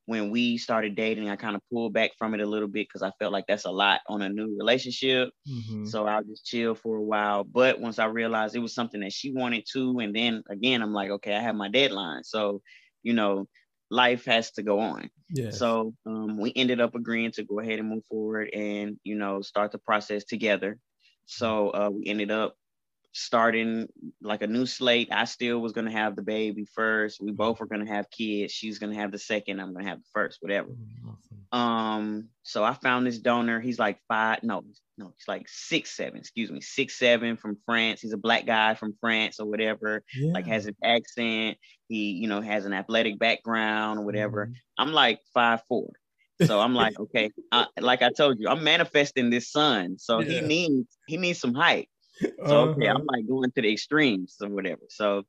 when 0.07 0.31
we 0.31 0.59
started 0.59 0.97
dating, 0.97 1.31
I 1.31 1.37
kind 1.37 1.55
of 1.55 1.63
pulled 1.71 1.93
back 1.93 2.11
from 2.19 2.35
it 2.35 2.41
a 2.41 2.47
little 2.47 2.69
bit 2.69 2.89
because 2.89 3.03
I 3.03 3.13
felt 3.19 3.33
like 3.33 3.45
that's 3.47 3.67
a 3.67 3.71
lot 3.71 4.01
on 4.09 4.23
a 4.23 4.29
new 4.29 4.57
relationship. 4.59 5.31
Mm-hmm. 5.49 5.85
So 5.87 6.07
I'll 6.07 6.25
just 6.25 6.45
chill 6.45 6.75
for 6.75 6.97
a 6.97 7.03
while. 7.03 7.45
But 7.45 7.81
once 7.81 7.99
I 7.99 8.07
realized 8.07 8.57
it 8.57 8.61
was 8.61 8.75
something 8.75 9.01
that 9.01 9.13
she 9.13 9.33
wanted 9.33 9.65
to, 9.73 10.01
and 10.01 10.15
then 10.15 10.43
again, 10.51 10.83
I'm 10.83 10.93
like, 10.93 11.11
okay, 11.11 11.35
I 11.35 11.41
have 11.41 11.55
my 11.55 11.69
deadline. 11.69 12.25
So, 12.25 12.63
you 13.03 13.13
know, 13.13 13.47
life 13.91 14.25
has 14.25 14.51
to 14.53 14.63
go 14.63 14.81
on. 14.81 15.09
Yes. 15.31 15.59
So 15.59 15.95
um, 16.05 16.37
we 16.39 16.53
ended 16.57 16.81
up 16.81 16.95
agreeing 16.95 17.31
to 17.33 17.45
go 17.45 17.61
ahead 17.61 17.79
and 17.79 17.89
move 17.89 18.05
forward 18.09 18.51
and, 18.53 18.99
you 19.05 19.15
know, 19.15 19.41
start 19.41 19.71
the 19.71 19.79
process 19.79 20.25
together. 20.25 20.79
So 21.27 21.71
uh, 21.71 21.91
we 21.93 22.07
ended 22.07 22.31
up 22.31 22.57
starting 23.13 23.87
like 24.21 24.43
a 24.43 24.47
new 24.47 24.67
slate. 24.67 25.09
I 25.13 25.25
still 25.25 25.59
was 25.61 25.73
gonna 25.73 25.93
have 25.93 26.17
the 26.17 26.23
baby 26.23 26.65
first. 26.65 27.21
We 27.21 27.31
both 27.31 27.61
were 27.61 27.67
gonna 27.67 27.89
have 27.89 28.11
kids. 28.11 28.53
She's 28.53 28.79
gonna 28.79 28.95
have 28.95 29.13
the 29.13 29.19
second. 29.19 29.61
I'm 29.61 29.73
gonna 29.73 29.89
have 29.89 29.99
the 29.99 30.09
first, 30.13 30.39
whatever. 30.41 30.71
Awesome. 31.07 31.43
Um, 31.53 32.29
so 32.43 32.65
I 32.65 32.73
found 32.73 33.07
this 33.07 33.19
donor. 33.19 33.61
He's 33.61 33.79
like 33.79 33.99
five, 34.09 34.43
no, 34.43 34.65
no, 34.97 35.13
he's 35.17 35.29
like 35.29 35.47
six 35.49 35.95
seven, 35.95 36.19
excuse 36.19 36.51
me, 36.51 36.61
six 36.61 36.99
seven 36.99 37.37
from 37.37 37.59
France. 37.67 38.01
He's 38.01 38.15
a 38.15 38.19
black 38.19 38.47
guy 38.47 38.75
from 38.75 38.95
France 39.01 39.39
or 39.39 39.47
whatever, 39.47 40.03
yeah. 40.15 40.33
like 40.33 40.47
has 40.47 40.67
an 40.67 40.77
accent. 40.83 41.59
He, 41.89 42.13
you 42.13 42.29
know, 42.29 42.41
has 42.41 42.65
an 42.65 42.73
athletic 42.73 43.19
background 43.19 44.01
or 44.01 44.05
whatever. 44.05 44.47
Mm-hmm. 44.47 44.55
I'm 44.79 44.93
like 44.93 45.21
five 45.35 45.61
four. 45.69 45.91
So 46.43 46.59
I'm 46.59 46.75
like, 46.75 46.99
okay, 47.01 47.31
I, 47.53 47.67
like 47.79 48.03
I 48.03 48.11
told 48.11 48.41
you, 48.41 48.49
I'm 48.49 48.65
manifesting 48.65 49.29
this 49.29 49.51
son. 49.51 49.99
So 49.99 50.21
yeah. 50.21 50.41
he 50.41 50.47
needs 50.47 50.97
he 51.07 51.19
needs 51.19 51.39
some 51.39 51.55
height. 51.55 51.89
So 52.47 52.71
okay, 52.71 52.89
uh-huh. 52.89 52.99
I'm 52.99 53.07
like 53.07 53.27
going 53.27 53.51
to 53.51 53.63
the 53.63 53.73
extremes 53.73 54.37
or 54.43 54.49
whatever. 54.49 54.83
So 54.89 55.25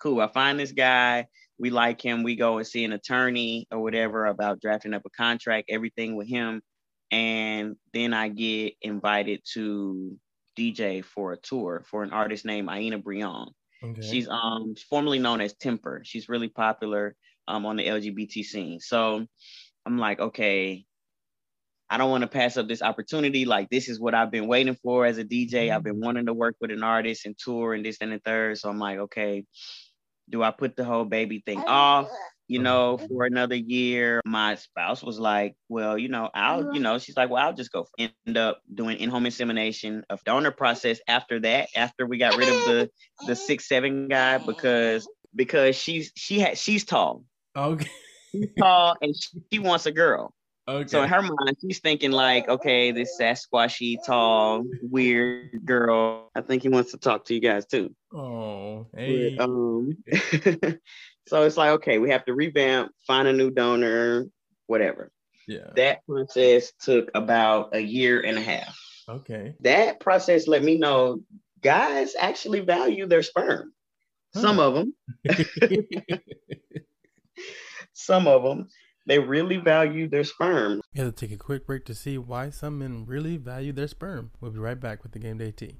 cool. 0.00 0.20
I 0.20 0.28
find 0.28 0.58
this 0.58 0.72
guy. 0.72 1.26
We 1.58 1.70
like 1.70 2.00
him. 2.00 2.22
We 2.22 2.36
go 2.36 2.58
and 2.58 2.66
see 2.66 2.84
an 2.84 2.92
attorney 2.92 3.66
or 3.70 3.80
whatever 3.80 4.26
about 4.26 4.60
drafting 4.60 4.94
up 4.94 5.02
a 5.06 5.10
contract, 5.10 5.70
everything 5.70 6.16
with 6.16 6.28
him. 6.28 6.62
And 7.10 7.76
then 7.92 8.12
I 8.12 8.28
get 8.28 8.74
invited 8.82 9.42
to 9.54 10.18
DJ 10.58 11.04
for 11.04 11.32
a 11.32 11.36
tour 11.36 11.84
for 11.86 12.02
an 12.02 12.12
artist 12.12 12.44
named 12.44 12.68
Aina 12.70 12.98
Brion. 12.98 13.48
Okay. 13.82 14.02
She's 14.02 14.28
um 14.28 14.74
formerly 14.88 15.18
known 15.18 15.40
as 15.40 15.54
Temper. 15.54 16.02
She's 16.04 16.28
really 16.28 16.48
popular 16.48 17.14
um 17.46 17.66
on 17.66 17.76
the 17.76 17.86
LGBT 17.86 18.44
scene. 18.44 18.80
So 18.80 19.26
I'm 19.86 19.98
like, 19.98 20.20
okay, 20.20 20.84
I 21.90 21.98
don't 21.98 22.10
want 22.10 22.22
to 22.22 22.28
pass 22.28 22.56
up 22.56 22.66
this 22.66 22.82
opportunity. 22.82 23.44
Like, 23.44 23.68
this 23.70 23.88
is 23.88 24.00
what 24.00 24.14
I've 24.14 24.30
been 24.30 24.46
waiting 24.46 24.76
for 24.82 25.06
as 25.06 25.18
a 25.18 25.24
DJ. 25.24 25.70
I've 25.70 25.82
been 25.82 25.94
mm-hmm. 25.94 26.04
wanting 26.04 26.26
to 26.26 26.34
work 26.34 26.56
with 26.60 26.70
an 26.70 26.82
artist 26.82 27.26
and 27.26 27.36
tour 27.36 27.74
and 27.74 27.84
this 27.84 27.98
and 28.00 28.12
the 28.12 28.18
third. 28.18 28.58
So 28.58 28.68
I'm 28.68 28.78
like, 28.78 28.98
okay, 28.98 29.44
do 30.28 30.42
I 30.42 30.50
put 30.50 30.76
the 30.76 30.84
whole 30.84 31.04
baby 31.04 31.42
thing 31.44 31.62
off? 31.66 32.08
You 32.46 32.58
know, 32.58 32.98
for 32.98 33.24
another 33.24 33.54
year. 33.54 34.20
My 34.26 34.56
spouse 34.56 35.02
was 35.02 35.18
like, 35.18 35.56
well, 35.70 35.96
you 35.96 36.08
know, 36.08 36.28
I'll, 36.34 36.74
you 36.74 36.80
know, 36.80 36.98
she's 36.98 37.16
like, 37.16 37.30
well, 37.30 37.42
I'll 37.42 37.54
just 37.54 37.72
go 37.72 37.86
end 37.98 38.36
up 38.36 38.60
doing 38.72 38.98
in-home 38.98 39.24
insemination 39.24 40.04
of 40.10 40.22
donor 40.24 40.50
process 40.50 41.00
after 41.08 41.40
that, 41.40 41.70
after 41.74 42.06
we 42.06 42.18
got 42.18 42.36
rid 42.36 42.48
of 42.48 42.64
the 42.66 42.90
the 43.26 43.34
six 43.34 43.66
seven 43.66 44.08
guy 44.08 44.36
because 44.36 45.08
because 45.34 45.74
she's 45.74 46.12
she 46.16 46.38
had 46.38 46.58
she's 46.58 46.84
tall. 46.84 47.24
Okay 47.56 47.88
she's 48.34 48.50
tall 48.58 48.96
and 49.00 49.14
she 49.52 49.58
wants 49.58 49.86
a 49.86 49.92
girl. 49.92 50.34
Okay. 50.66 50.88
So 50.88 51.02
in 51.02 51.08
her 51.10 51.20
mind, 51.20 51.56
she's 51.60 51.80
thinking 51.80 52.10
like, 52.10 52.48
okay, 52.48 52.90
this 52.90 53.18
Sasquatchy, 53.20 53.98
tall, 54.04 54.64
weird 54.80 55.64
girl. 55.64 56.30
I 56.34 56.40
think 56.40 56.62
he 56.62 56.70
wants 56.70 56.92
to 56.92 56.98
talk 56.98 57.26
to 57.26 57.34
you 57.34 57.40
guys 57.40 57.66
too. 57.66 57.94
Oh, 58.14 58.86
hey. 58.96 59.36
But, 59.36 59.44
um, 59.44 59.96
so 61.28 61.42
it's 61.42 61.58
like, 61.58 61.72
okay, 61.72 61.98
we 61.98 62.10
have 62.10 62.24
to 62.24 62.34
revamp, 62.34 62.92
find 63.06 63.28
a 63.28 63.32
new 63.32 63.50
donor, 63.50 64.26
whatever. 64.66 65.10
Yeah. 65.46 65.70
That 65.76 66.06
process 66.06 66.72
took 66.80 67.10
about 67.14 67.74
a 67.74 67.80
year 67.80 68.22
and 68.22 68.38
a 68.38 68.42
half. 68.42 68.78
Okay. 69.06 69.54
That 69.60 70.00
process 70.00 70.48
let 70.48 70.62
me 70.62 70.78
know 70.78 71.20
guys 71.60 72.14
actually 72.18 72.60
value 72.60 73.06
their 73.06 73.22
sperm. 73.22 73.72
Huh. 74.32 74.40
Some 74.40 74.58
of 74.60 74.74
them. 74.74 74.94
some 77.92 78.26
of 78.26 78.42
them, 78.42 78.68
they 79.06 79.18
really 79.18 79.58
value 79.58 80.08
their 80.08 80.24
sperm. 80.24 80.80
We 80.94 81.00
have 81.00 81.14
to 81.14 81.26
take 81.26 81.34
a 81.34 81.38
quick 81.38 81.66
break 81.66 81.84
to 81.86 81.94
see 81.94 82.16
why 82.16 82.50
some 82.50 82.78
men 82.78 83.04
really 83.06 83.36
value 83.36 83.72
their 83.72 83.88
sperm. 83.88 84.30
We'll 84.40 84.50
be 84.50 84.58
right 84.58 84.80
back 84.80 85.02
with 85.02 85.12
the 85.12 85.18
Game 85.18 85.38
Day 85.38 85.50
Tea. 85.50 85.76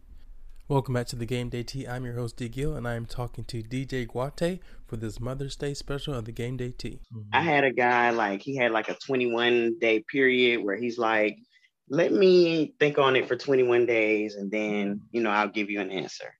Welcome 0.69 0.95
back 0.95 1.07
to 1.09 1.16
the 1.16 1.26
Game 1.26 1.49
Day 1.49 1.62
Tea. 1.62 1.87
I'm 1.87 2.04
your 2.04 2.14
host, 2.14 2.37
D. 2.37 2.49
Gill, 2.49 2.75
and 2.75 2.88
I 2.88 2.95
am 2.95 3.07
talking 3.07 3.45
to 3.45 3.62
DJ 3.62 4.07
Guate 4.07 4.61
for 4.87 4.97
this 4.97 5.21
Mother's 5.21 5.57
Day 5.57 5.75
special 5.75 6.14
of 6.14 6.25
the 6.25 6.33
Game 6.33 6.57
Day 6.57 6.71
Tea. 6.71 7.00
I 7.33 7.43
had 7.43 7.64
a 7.64 7.73
guy, 7.73 8.11
like, 8.11 8.43
he 8.43 8.57
had 8.57 8.73
like 8.73 8.88
a 8.88 8.97
21 9.07 9.78
day 9.78 10.04
period 10.11 10.64
where 10.64 10.76
he's 10.76 10.99
like, 10.99 11.37
let 11.88 12.12
me 12.12 12.75
think 12.81 12.99
on 12.99 13.14
it 13.16 13.28
for 13.28 13.37
21 13.37 13.87
days 13.87 14.37
and 14.37 14.50
then, 14.50 15.02
you 15.12 15.23
know, 15.23 15.31
I'll 15.31 15.49
give 15.49 15.71
you 15.71 15.81
an 15.81 15.90
answer. 15.90 16.35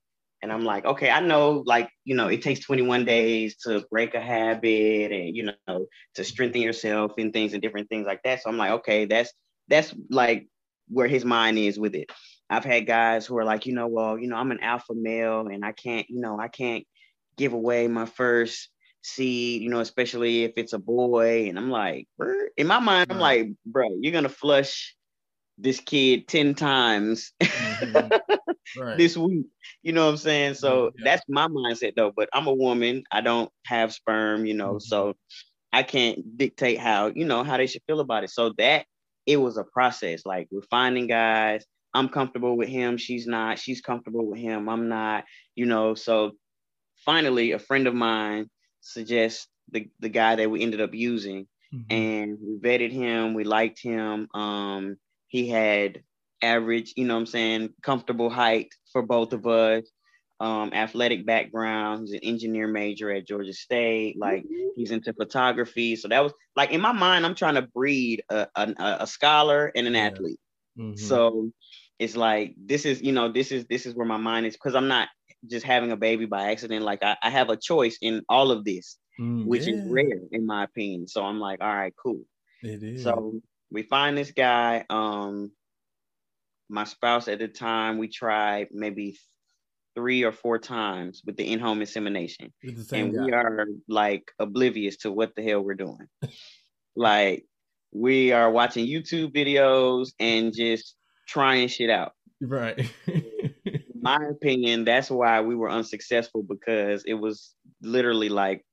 And 0.45 0.53
I'm 0.53 0.63
like, 0.63 0.85
okay, 0.85 1.09
I 1.09 1.21
know, 1.21 1.63
like, 1.65 1.89
you 2.05 2.15
know, 2.15 2.29
it 2.29 2.43
takes 2.43 2.61
21 2.61 3.07
days 3.07 3.57
to 3.65 3.83
break 3.91 4.15
a 4.15 4.21
habit 4.21 5.11
and, 5.11 5.35
you 5.35 5.51
know, 5.67 5.87
to 6.17 6.23
strengthen 6.23 6.61
yourself 6.61 7.13
and 7.17 7.33
things 7.33 7.55
and 7.55 7.63
different 7.63 7.89
things 7.89 8.07
like 8.07 8.23
that. 8.25 8.43
So 8.43 8.51
I'm 8.51 8.59
like, 8.59 8.73
okay, 8.73 9.07
that's, 9.07 9.33
that's 9.69 9.95
like 10.11 10.47
where 10.89 11.07
his 11.07 11.25
mind 11.25 11.57
is 11.57 11.79
with 11.79 11.95
it. 11.95 12.13
I've 12.51 12.67
had 12.67 12.87
guys 12.87 13.25
who 13.25 13.39
are 13.39 13.45
like, 13.45 13.65
you 13.65 13.73
know, 13.73 13.87
well, 13.87 14.19
you 14.19 14.29
know, 14.29 14.37
I'm 14.37 14.51
an 14.51 14.61
alpha 14.61 14.93
male 14.95 15.47
and 15.47 15.65
I 15.65 15.73
can't, 15.73 16.07
you 16.11 16.21
know, 16.21 16.39
I 16.39 16.49
can't 16.49 16.85
give 17.39 17.55
away 17.55 17.89
my 17.89 18.05
first 18.05 18.69
seed, 19.01 19.63
you 19.63 19.71
know, 19.71 19.81
especially 19.81 20.45
if 20.45 20.53
it's 20.59 20.75
a 20.75 20.79
boy. 20.79 21.49
And 21.49 21.59
I'm 21.59 21.71
like, 21.71 22.07
in 22.59 22.67
my 22.67 22.81
mind, 22.81 23.07
I'm 23.11 23.15
mm-hmm. 23.15 23.19
like, 23.19 23.49
bro, 23.65 23.89
you're 23.99 24.13
gonna 24.13 24.29
flush 24.29 24.95
this 25.59 25.81
kid 25.81 26.27
10 26.29 26.55
times 26.55 27.33
mm-hmm. 27.43 28.81
right. 28.81 28.99
this 28.99 29.17
week. 29.17 29.47
You 29.83 29.93
know 29.93 30.05
what 30.07 30.13
I'm 30.13 30.17
saying? 30.17 30.55
So 30.55 30.91
yeah. 30.97 31.05
that's 31.05 31.23
my 31.29 31.49
mindset 31.49 31.95
though. 31.97 32.13
But 32.15 32.29
I'm 32.33 32.47
a 32.47 32.55
woman. 32.55 33.05
I 33.13 33.21
don't 33.21 33.51
have 33.67 33.93
sperm, 33.93 34.47
you 34.47 34.55
know, 34.55 34.75
mm-hmm. 34.75 34.81
so 34.81 35.15
I 35.73 35.83
can't 35.83 36.37
dictate 36.37 36.79
how, 36.79 37.13
you 37.15 37.25
know, 37.25 37.45
how 37.45 37.57
they 37.57 37.67
should 37.67 37.83
feel 37.87 38.01
about 38.01 38.25
it. 38.25 38.31
So 38.31 38.53
that 38.59 38.87
it 39.27 39.37
was 39.37 39.57
a 39.57 39.65
process. 39.65 40.27
Like 40.27 40.49
we're 40.51 40.63
finding 40.63 41.07
guys. 41.07 41.65
I'm 41.93 42.09
comfortable 42.09 42.57
with 42.57 42.69
him. 42.69 42.97
She's 42.97 43.27
not. 43.27 43.59
She's 43.59 43.81
comfortable 43.81 44.27
with 44.27 44.41
him. 44.41 44.69
I'm 44.69 44.89
not, 44.89 45.25
you 45.55 45.67
know. 45.67 45.95
So 45.95 46.33
finally, 47.05 47.53
a 47.53 47.59
friend 47.59 47.87
of 47.87 47.95
mine 47.95 48.51
suggests 48.81 49.47
the, 49.71 49.89
the 50.01 50.09
guy 50.09 50.37
that 50.37 50.51
we 50.51 50.63
ended 50.63 50.81
up 50.81 50.95
using. 50.95 51.47
Mm-hmm. 51.73 51.93
And 51.93 52.39
we 52.41 52.59
vetted 52.59 52.93
him, 52.93 53.35
we 53.35 53.45
liked 53.45 53.81
him. 53.81 54.29
Um, 54.35 54.97
he 55.35 55.49
had 55.49 56.05
average, 56.43 56.95
you 56.97 57.05
know 57.05 57.15
what 57.15 57.21
I'm 57.23 57.27
saying, 57.27 57.71
comfortable 57.83 58.31
height 58.31 58.69
for 58.93 59.03
both 59.03 59.33
of 59.33 59.49
us. 59.49 59.83
Um, 60.39 60.73
athletic 60.73 61.27
background. 61.27 62.03
He's 62.03 62.13
an 62.13 62.21
engineer 62.23 62.69
major 62.69 63.11
at 63.11 63.27
Georgia 63.27 63.53
State. 63.53 64.17
Like 64.17 64.45
mm-hmm. 64.45 64.69
he's 64.77 64.93
into 64.93 65.13
photography. 65.13 65.97
So 65.97 66.07
that 66.07 66.23
was 66.23 66.33
like 66.55 66.71
in 66.71 66.81
my 66.81 66.93
mind, 66.93 67.27
I'm 67.27 67.35
trying 67.35 67.57
to 67.57 67.63
breed 67.63 68.23
a, 68.29 68.47
a, 68.55 68.75
a 69.01 69.07
scholar 69.09 69.73
and 69.75 69.89
an 69.89 69.95
yeah. 69.95 70.03
athlete. 70.03 70.39
Mm-hmm. 70.79 70.99
So 70.99 71.51
it's 71.99 72.15
like 72.15 72.55
this 72.57 72.85
is, 72.85 73.03
you 73.03 73.11
know, 73.11 73.33
this 73.33 73.51
is 73.51 73.65
this 73.67 73.87
is 73.87 73.95
where 73.97 74.07
my 74.07 74.19
mind 74.19 74.47
is 74.47 74.55
because 74.55 74.77
I'm 74.77 74.89
not 74.89 75.09
just 75.51 75.67
having 75.67 75.91
a 75.91 75.97
baby 75.97 76.27
by 76.27 76.53
accident. 76.53 76.85
Like 76.85 77.03
I, 77.03 77.17
I 77.21 77.31
have 77.31 77.51
a 77.51 77.57
choice 77.57 77.99
in 78.01 78.23
all 78.29 78.53
of 78.53 78.65
this, 78.65 78.99
mm, 79.19 79.47
which 79.47 79.67
yeah. 79.67 79.75
is 79.75 79.89
rare 79.89 80.21
in 80.31 80.47
my 80.47 80.63
opinion. 80.63 81.09
So 81.09 81.25
I'm 81.25 81.41
like, 81.41 81.61
all 81.61 81.75
right, 81.75 81.95
cool. 82.01 82.23
It 82.63 82.85
is. 82.85 83.03
So 83.03 83.41
we 83.75 83.83
find 83.83 84.17
this 84.17 84.31
guy. 84.31 84.85
Um, 84.89 85.51
my 86.71 86.85
spouse 86.85 87.29
at 87.29 87.41
the 87.41 87.49
time, 87.49 87.99
we 87.99 88.09
tried 88.09 88.69
maybe 88.73 89.19
three 89.95 90.25
or 90.25 90.33
four 90.33 90.59
times 90.59 91.21
with 91.27 91.37
the 91.37 91.53
in-home 91.53 91.81
insemination, 91.81 92.53
and 92.63 93.15
guy. 93.15 93.25
we 93.25 93.33
are 93.33 93.67
like 93.89 94.31
oblivious 94.39 94.97
to 94.99 95.13
what 95.13 95.35
the 95.37 95.43
hell 95.43 95.61
we're 95.61 95.75
doing. 95.75 96.09
like 96.97 97.45
we 97.93 98.33
are 98.33 98.51
watching 98.51 98.87
YouTube 98.87 99.33
videos 99.33 100.13
and 100.19 100.55
just 100.55 100.97
trying 101.29 101.69
shit 101.69 101.91
out. 101.91 102.13
Right. 102.41 102.91
my 104.01 104.19
opinion, 104.31 104.85
that's 104.85 105.11
why 105.11 105.41
we 105.41 105.55
were 105.55 105.71
unsuccessful 105.71 106.43
because 106.43 107.05
it 107.05 107.15
was 107.15 107.55
literally 107.81 108.29
like 108.29 108.65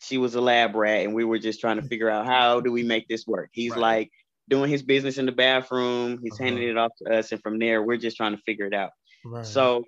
she 0.00 0.18
was 0.18 0.34
a 0.34 0.40
lab 0.40 0.74
rat 0.74 1.04
and 1.04 1.14
we 1.14 1.24
were 1.24 1.38
just 1.38 1.60
trying 1.60 1.80
to 1.80 1.86
figure 1.88 2.10
out 2.10 2.26
how 2.26 2.60
do 2.60 2.70
we 2.70 2.82
make 2.82 3.08
this 3.08 3.26
work. 3.26 3.50
He's 3.52 3.72
right. 3.72 3.80
like 3.80 4.10
doing 4.48 4.70
his 4.70 4.82
business 4.82 5.18
in 5.18 5.26
the 5.26 5.32
bathroom. 5.32 6.20
He's 6.22 6.34
uh-huh. 6.34 6.44
handing 6.44 6.68
it 6.68 6.76
off 6.76 6.92
to 6.98 7.18
us, 7.18 7.32
and 7.32 7.40
from 7.42 7.58
there, 7.58 7.82
we're 7.82 7.96
just 7.96 8.16
trying 8.16 8.36
to 8.36 8.42
figure 8.42 8.66
it 8.66 8.74
out. 8.74 8.90
Right. 9.24 9.46
So, 9.46 9.84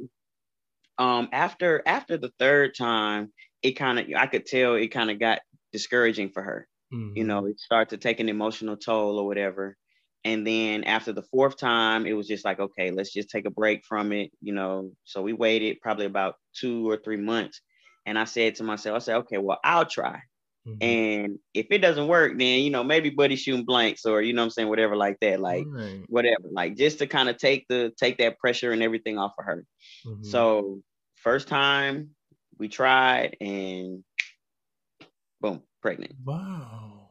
um, 0.98 1.28
after 1.32 1.82
after 1.86 2.16
the 2.16 2.32
third 2.38 2.74
time, 2.76 3.32
it 3.62 3.72
kind 3.72 3.98
of 3.98 4.06
I 4.16 4.26
could 4.26 4.46
tell 4.46 4.74
it 4.74 4.88
kind 4.88 5.10
of 5.10 5.18
got 5.18 5.40
discouraging 5.72 6.30
for 6.30 6.42
her. 6.42 6.68
Mm-hmm. 6.92 7.16
You 7.16 7.24
know, 7.24 7.46
it 7.46 7.58
started 7.60 7.90
to 7.90 8.02
take 8.02 8.20
an 8.20 8.28
emotional 8.28 8.76
toll 8.76 9.18
or 9.18 9.26
whatever. 9.26 9.76
And 10.24 10.44
then 10.44 10.84
after 10.84 11.12
the 11.12 11.22
fourth 11.22 11.56
time, 11.56 12.04
it 12.04 12.14
was 12.14 12.26
just 12.26 12.44
like, 12.44 12.58
okay, 12.58 12.90
let's 12.90 13.12
just 13.12 13.30
take 13.30 13.46
a 13.46 13.50
break 13.50 13.84
from 13.84 14.12
it. 14.12 14.30
You 14.40 14.54
know, 14.54 14.90
so 15.04 15.22
we 15.22 15.32
waited 15.32 15.80
probably 15.80 16.06
about 16.06 16.34
two 16.58 16.88
or 16.88 16.96
three 16.96 17.16
months. 17.16 17.60
And 18.06 18.18
I 18.18 18.24
said 18.24 18.56
to 18.56 18.64
myself, 18.64 18.96
I 18.96 18.98
said, 19.00 19.16
okay, 19.18 19.38
well, 19.38 19.58
I'll 19.64 19.84
try. 19.84 20.20
Mm-hmm. 20.66 20.82
And 20.82 21.38
if 21.54 21.66
it 21.70 21.78
doesn't 21.78 22.08
work, 22.08 22.32
then 22.36 22.60
you 22.60 22.70
know 22.70 22.82
maybe 22.82 23.10
buddy 23.10 23.36
shooting 23.36 23.64
blanks 23.64 24.04
or 24.04 24.20
you 24.20 24.32
know 24.32 24.42
I'm 24.42 24.50
saying 24.50 24.68
whatever 24.68 24.96
like 24.96 25.18
that, 25.20 25.40
like 25.40 25.64
right. 25.68 26.02
whatever, 26.08 26.48
like 26.50 26.76
just 26.76 26.98
to 26.98 27.06
kind 27.06 27.28
of 27.28 27.38
take 27.38 27.66
the 27.68 27.92
take 27.96 28.18
that 28.18 28.38
pressure 28.38 28.72
and 28.72 28.82
everything 28.82 29.18
off 29.18 29.32
of 29.38 29.44
her. 29.44 29.64
Mm-hmm. 30.04 30.24
So 30.24 30.82
first 31.16 31.48
time 31.48 32.10
we 32.58 32.68
tried 32.68 33.36
and 33.40 34.02
boom, 35.40 35.62
pregnant. 35.82 36.14
Wow. 36.24 37.10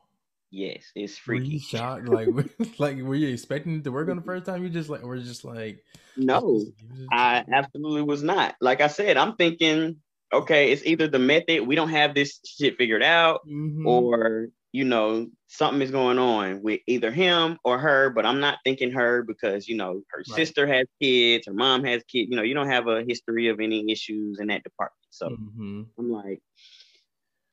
Yes, 0.52 0.92
it's 0.96 1.26
Were 1.28 1.36
you 1.36 1.42
freaky. 1.42 1.60
shocked? 1.78 2.08
Like, 2.08 2.30
like 2.80 3.02
were 3.02 3.16
you 3.16 3.28
expecting 3.28 3.78
it 3.78 3.84
to 3.84 3.92
work 3.92 4.10
on 4.10 4.16
the 4.16 4.22
first 4.26 4.46
time? 4.46 4.64
You 4.64 4.70
just 4.70 4.90
like, 4.90 5.04
we're 5.04 5.20
just 5.20 5.44
like, 5.44 5.84
No, 6.16 6.64
I 7.12 7.44
absolutely 7.52 8.04
was 8.04 8.24
not. 8.24 8.56
Like 8.62 8.82
I 8.82 8.88
said, 8.88 9.18
I'm 9.18 9.36
thinking, 9.36 9.98
okay, 10.34 10.72
it's 10.72 10.86
either 10.86 11.08
the 11.08 11.20
method, 11.20 11.68
we 11.68 11.76
don't 11.76 11.90
have 11.90 12.16
this 12.16 12.40
shit 12.46 12.78
figured 12.78 13.04
out, 13.04 13.42
Mhm. 13.44 13.86
or 13.86 14.50
you 14.72 14.84
know, 14.84 15.28
something 15.48 15.82
is 15.82 15.92
going 15.92 16.20
on 16.20 16.62
with 16.62 16.82
either 16.88 17.10
him 17.10 17.58
or 17.64 17.80
her, 17.80 18.10
but 18.10 18.26
I'm 18.26 18.42
not 18.42 18.60
thinking 18.66 18.92
her 18.92 19.24
because 19.24 19.68
you 19.70 19.78
know 19.78 20.02
her 20.12 20.24
Right. 20.28 20.36
sister 20.36 20.68
has 20.68 20.86
kids, 21.02 21.48
her 21.48 21.54
mom 21.54 21.84
has 21.86 22.04
kids, 22.04 22.30
you 22.30 22.36
know, 22.36 22.44
you 22.44 22.54
don't 22.54 22.70
have 22.70 22.88
a 22.88 23.04
history 23.08 23.48
of 23.48 23.60
any 23.62 23.90
issues 23.92 24.40
in 24.40 24.48
that 24.48 24.64
department. 24.64 25.06
So 25.12 25.30
Mhm. 25.30 25.90
I'm 26.00 26.12
like, 26.12 26.42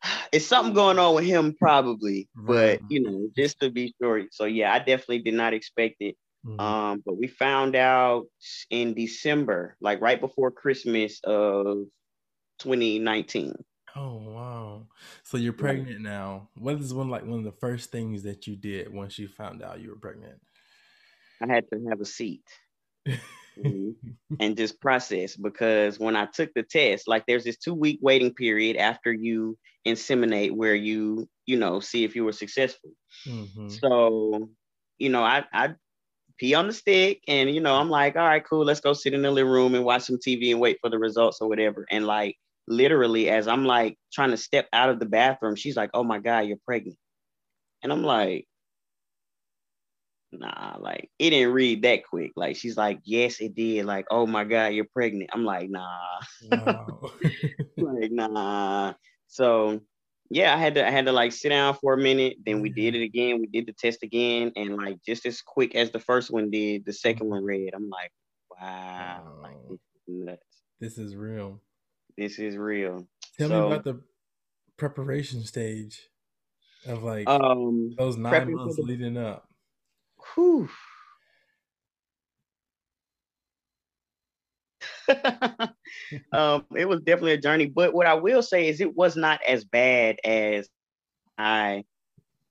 it's 0.33 0.47
something 0.47 0.75
going 0.75 0.99
on 0.99 1.15
with 1.15 1.25
him, 1.25 1.55
probably, 1.61 2.29
but 2.35 2.81
you 2.89 3.01
know, 3.03 3.29
just 3.37 3.61
to 3.61 3.71
be 3.71 3.95
sure. 4.03 4.25
So 4.31 4.45
yeah, 4.45 4.73
I 4.73 4.79
definitely 4.79 5.21
did 5.21 5.35
not 5.35 5.55
expect 5.55 5.97
it. 6.01 6.17
Mhm. 6.45 6.59
Um, 6.59 7.03
but 7.05 7.17
we 7.19 7.27
found 7.29 7.75
out 7.75 8.27
in 8.71 8.95
December, 8.95 9.77
like 9.81 10.01
right 10.01 10.21
before 10.21 10.51
Christmas 10.51 11.21
of 11.25 11.87
2019. 12.63 13.55
oh 13.97 14.17
wow! 14.17 14.89
So 15.23 15.37
you're 15.37 15.53
pregnant 15.53 16.01
now. 16.01 16.49
What 16.55 16.77
is 16.77 16.95
one 16.95 17.09
like 17.11 17.25
one 17.25 17.39
of 17.41 17.45
the 17.45 17.53
first 17.53 17.91
things 17.91 18.23
that 18.25 18.47
you 18.47 18.57
did 18.57 18.93
once 18.93 19.19
you 19.19 19.29
found 19.29 19.63
out 19.63 19.81
you 19.81 19.91
were 19.91 19.97
pregnant? 19.99 20.41
I 21.43 21.47
had 21.53 21.69
to 21.71 21.85
have 21.91 22.01
a 22.01 22.07
seat 22.07 22.45
Mhm. 23.57 23.97
and 24.39 24.57
just 24.57 24.81
process 24.81 25.37
because 25.37 25.99
when 25.99 26.17
I 26.17 26.27
took 26.27 26.53
the 26.55 26.63
test, 26.63 27.07
like 27.07 27.25
there's 27.27 27.45
this 27.45 27.59
two 27.59 27.75
week 27.75 27.99
waiting 28.03 28.35
period 28.35 28.77
after 28.77 29.13
you 29.13 29.59
inseminate 29.87 30.53
where 30.53 30.75
you, 30.75 31.29
you 31.47 31.57
know, 31.59 31.81
see 31.81 32.05
if 32.05 32.17
you 32.17 32.25
were 32.25 32.33
successful. 32.33 32.91
Mhm. 33.25 33.83
So, 33.85 34.51
you 34.99 35.11
know, 35.11 35.23
I 35.25 35.45
I 35.53 35.75
pee 36.39 36.55
on 36.55 36.69
the 36.69 36.73
stick 36.75 37.23
and 37.29 37.55
you 37.55 37.61
know, 37.61 37.77
I'm 37.77 37.91
like, 37.91 38.17
all 38.17 38.27
right, 38.27 38.45
cool, 38.45 38.65
let's 38.65 38.81
go 38.81 38.95
sit 38.95 39.15
in 39.15 39.23
the 39.23 39.31
living 39.33 39.53
room 39.53 39.75
and 39.75 39.85
watch 39.85 40.05
some 40.05 40.19
TV 40.23 40.53
and 40.53 40.61
wait 40.61 40.79
for 40.81 40.91
the 40.91 40.99
results 40.99 41.41
or 41.41 41.49
whatever. 41.49 41.87
And 41.91 42.07
like 42.07 42.37
literally 42.69 43.29
as 43.29 43.49
I'm 43.49 43.65
like 43.65 43.97
trying 44.13 44.31
to 44.31 44.37
step 44.37 44.69
out 44.73 44.91
of 44.91 44.99
the 44.99 45.07
bathroom, 45.07 45.57
she's 45.57 45.77
like, 45.77 45.91
Oh 45.95 46.05
my 46.05 46.19
God, 46.19 46.41
you're 46.41 46.59
pregnant. 46.65 46.97
And 47.83 47.93
I'm 47.93 48.03
like, 48.03 48.47
nah, 50.31 50.77
like 50.79 51.11
it 51.19 51.31
didn't 51.31 51.53
read 51.53 51.83
that 51.83 52.07
quick. 52.07 52.33
Like 52.37 52.57
she's 52.57 52.77
like, 52.77 53.01
Yes, 53.05 53.41
it 53.41 53.55
did. 53.55 53.85
Like, 53.85 54.07
oh 54.11 54.27
my 54.27 54.45
God, 54.45 54.69
you're 54.69 54.87
pregnant. 54.93 55.31
I'm 55.33 55.45
like, 55.45 55.71
nah, 55.71 56.21
Wow. 56.51 57.11
like, 57.77 58.11
nah. 58.11 58.95
So 59.29 59.81
yeah, 60.33 60.55
I 60.55 60.57
had 60.57 60.75
to 60.77 60.87
I 60.87 60.91
had 60.91 61.05
to 61.07 61.13
like 61.13 61.33
sit 61.33 61.51
down 61.51 61.75
for 61.75 61.93
a 61.93 61.99
minute. 61.99 62.39
Then 62.47 62.63
we 62.63 62.71
did 62.71 62.95
it 62.95 63.03
again. 63.03 63.39
We 63.39 63.47
did 63.47 63.67
the 63.67 63.75
test 63.75 64.03
again, 64.03 64.51
and 64.57 64.77
like 64.79 64.97
just 65.05 65.27
as 65.27 65.43
quick 65.43 65.75
as 65.75 65.91
the 65.91 66.01
first 66.01 66.31
one 66.31 66.51
did, 66.51 66.87
the 66.87 66.93
second 66.93 67.27
mm-hmm. 67.27 67.35
one 67.35 67.45
read. 67.45 67.75
I'm 67.75 67.91
like, 67.91 68.11
wow, 68.59 69.39
like 69.43 69.53
Wow. 69.53 69.61
this 69.69 69.81
is 69.81 70.03
nuts. 70.07 70.63
this 70.81 70.99
is 70.99 71.17
real. 71.17 71.61
This 72.17 72.39
is 72.39 72.57
real. 72.57 73.07
Tell 73.39 73.49
So- 73.49 73.61
me 73.69 73.75
about 73.75 73.85
the 73.85 74.01
preparation 74.77 75.43
stage 75.45 76.09
of 76.87 77.03
like 77.03 77.29
Um, 77.29 77.95
those 77.97 78.17
nine 78.17 78.55
months 78.55 78.77
the- 78.77 78.83
leading 78.83 79.17
up. 79.17 79.49
whew. 80.35 80.69
um, 86.33 86.65
it 86.77 86.89
was 86.89 87.01
definitely 87.01 87.33
a 87.33 87.39
journey, 87.41 87.67
but 87.67 87.93
what 87.95 88.07
I 88.07 88.15
will 88.15 88.43
say 88.43 88.69
is 88.69 88.81
it 88.81 88.95
was 88.97 89.17
not 89.17 89.41
as 89.47 89.65
bad 89.65 90.17
as 90.25 90.69
I 91.39 91.85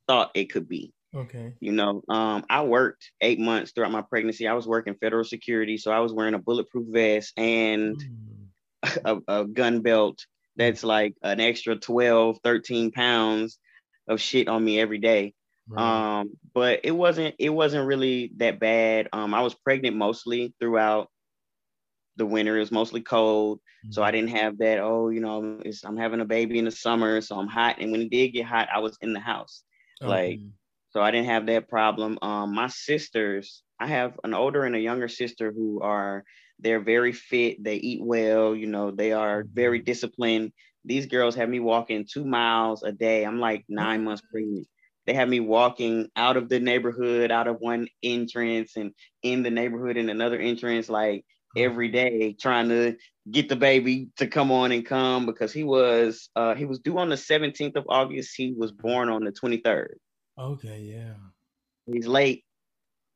thought 0.08 0.32
it 0.36 0.46
could 0.52 0.68
be. 0.68 0.94
Okay. 1.14 1.54
You 1.60 1.74
know, 1.74 2.02
um, 2.08 2.46
I 2.50 2.64
worked 2.64 3.12
eight 3.22 3.40
months 3.40 3.72
throughout 3.72 3.92
my 3.92 4.02
pregnancy. 4.02 4.48
I 4.48 4.54
was 4.54 4.68
working 4.68 4.96
federal 4.96 5.24
security, 5.26 5.78
so 5.78 5.92
I 5.92 6.00
was 6.00 6.14
wearing 6.14 6.34
a 6.36 6.40
bulletproof 6.40 6.88
vest 6.88 7.34
and 7.38 7.98
Mm. 7.98 8.41
a, 9.06 9.18
a 9.28 9.46
gun 9.46 9.82
belt 9.82 10.26
that's 10.56 10.84
like 10.84 11.16
an 11.22 11.40
extra 11.40 11.76
12, 11.76 12.40
13 12.44 12.92
pounds 12.92 13.60
of 14.08 14.20
shit 14.22 14.48
on 14.48 14.64
me 14.64 14.80
every 14.80 15.00
day. 15.00 15.34
Right. 15.68 16.06
Um, 16.20 16.32
but 16.54 16.82
it 16.84 16.92
wasn't 16.92 17.36
it 17.40 17.50
wasn't 17.50 17.88
really 17.88 18.32
that 18.38 18.60
bad. 18.60 19.08
Um, 19.14 19.34
I 19.34 19.42
was 19.42 19.56
pregnant 19.56 19.96
mostly 19.96 20.54
throughout 20.60 21.10
the 22.18 22.26
winter. 22.26 22.56
It 22.58 22.60
was 22.60 22.72
mostly 22.72 23.02
cold. 23.02 23.60
So 23.90 24.04
I 24.04 24.12
Mhm. 24.12 24.12
didn't 24.12 24.30
have 24.30 24.58
that, 24.60 24.80
oh, 24.80 25.10
you 25.10 25.20
know, 25.20 25.60
it's, 25.66 25.84
I'm 25.84 25.98
having 25.98 26.22
a 26.22 26.26
baby 26.26 26.60
in 26.60 26.66
the 26.66 26.72
summer, 26.72 27.20
so 27.22 27.38
I'm 27.38 27.48
hot. 27.48 27.78
And 27.80 27.92
when 27.92 28.02
it 28.02 28.10
did 28.12 28.30
get 28.30 28.46
hot, 28.46 28.70
I 28.74 28.80
was 28.80 28.98
in 29.02 29.14
the 29.14 29.20
house. 29.20 29.64
like, 30.04 30.42
Okay. 30.42 30.52
So 30.90 31.02
I 31.02 31.12
didn't 31.12 31.28
have 31.28 31.46
that 31.48 31.70
problem. 31.70 32.18
Um, 32.22 32.54
my 32.54 32.68
sisters, 32.68 33.64
I 33.80 33.88
have 33.88 34.20
an 34.26 34.34
older 34.34 34.64
and 34.66 34.76
a 34.76 34.80
younger 34.80 35.08
sister 35.08 35.52
who 35.54 35.82
are 35.82 36.26
they're 36.62 36.80
very 36.82 37.12
fit. 37.14 37.64
They 37.64 37.76
eat 37.76 38.02
well. 38.04 38.56
You 38.56 38.68
know, 38.68 38.92
they 38.92 39.12
are 39.14 39.46
very 39.54 39.80
Mhm. 39.80 39.86
disciplined. 39.86 40.54
These 40.86 41.08
girls 41.08 41.36
have 41.36 41.50
me 41.50 41.60
walking 41.60 42.06
two 42.12 42.26
miles 42.26 42.84
a 42.84 42.92
day. 42.92 43.24
I'm 43.26 43.40
like 43.40 43.66
nine 43.70 44.04
months 44.04 44.24
pregnant. 44.32 44.68
They 45.06 45.14
have 45.14 45.30
me 45.30 45.40
walking 45.40 46.10
out 46.16 46.38
of 46.38 46.50
the 46.50 46.60
neighborhood, 46.60 47.32
out 47.32 47.48
of 47.48 47.58
one 47.60 47.88
entrance, 48.04 48.76
and 48.78 48.94
in 49.24 49.44
the 49.44 49.52
neighborhood 49.52 49.98
in 49.98 50.10
another 50.10 50.40
entrance, 50.40 50.90
like 50.90 51.26
every 51.56 51.90
day, 51.90 52.34
trying 52.40 52.70
to 52.70 52.96
get 53.30 53.50
the 53.50 53.56
baby 53.56 54.10
to 54.18 54.28
come 54.28 54.52
on 54.52 54.72
and 54.72 54.86
come 54.86 55.26
because 55.26 55.52
he 55.54 55.64
was 55.64 56.30
uh, 56.36 56.56
he 56.56 56.66
was 56.66 56.80
due 56.80 56.98
on 56.98 57.10
the 57.10 57.18
17th 57.18 57.76
of 57.76 57.86
August. 57.90 58.34
He 58.36 58.54
was 58.54 58.72
born 58.72 59.10
on 59.10 59.24
the 59.24 59.32
23rd 59.32 59.96
Okay, 60.38 60.82
yeah. 60.82 61.16
he's 61.86 62.08
late. 62.08 62.44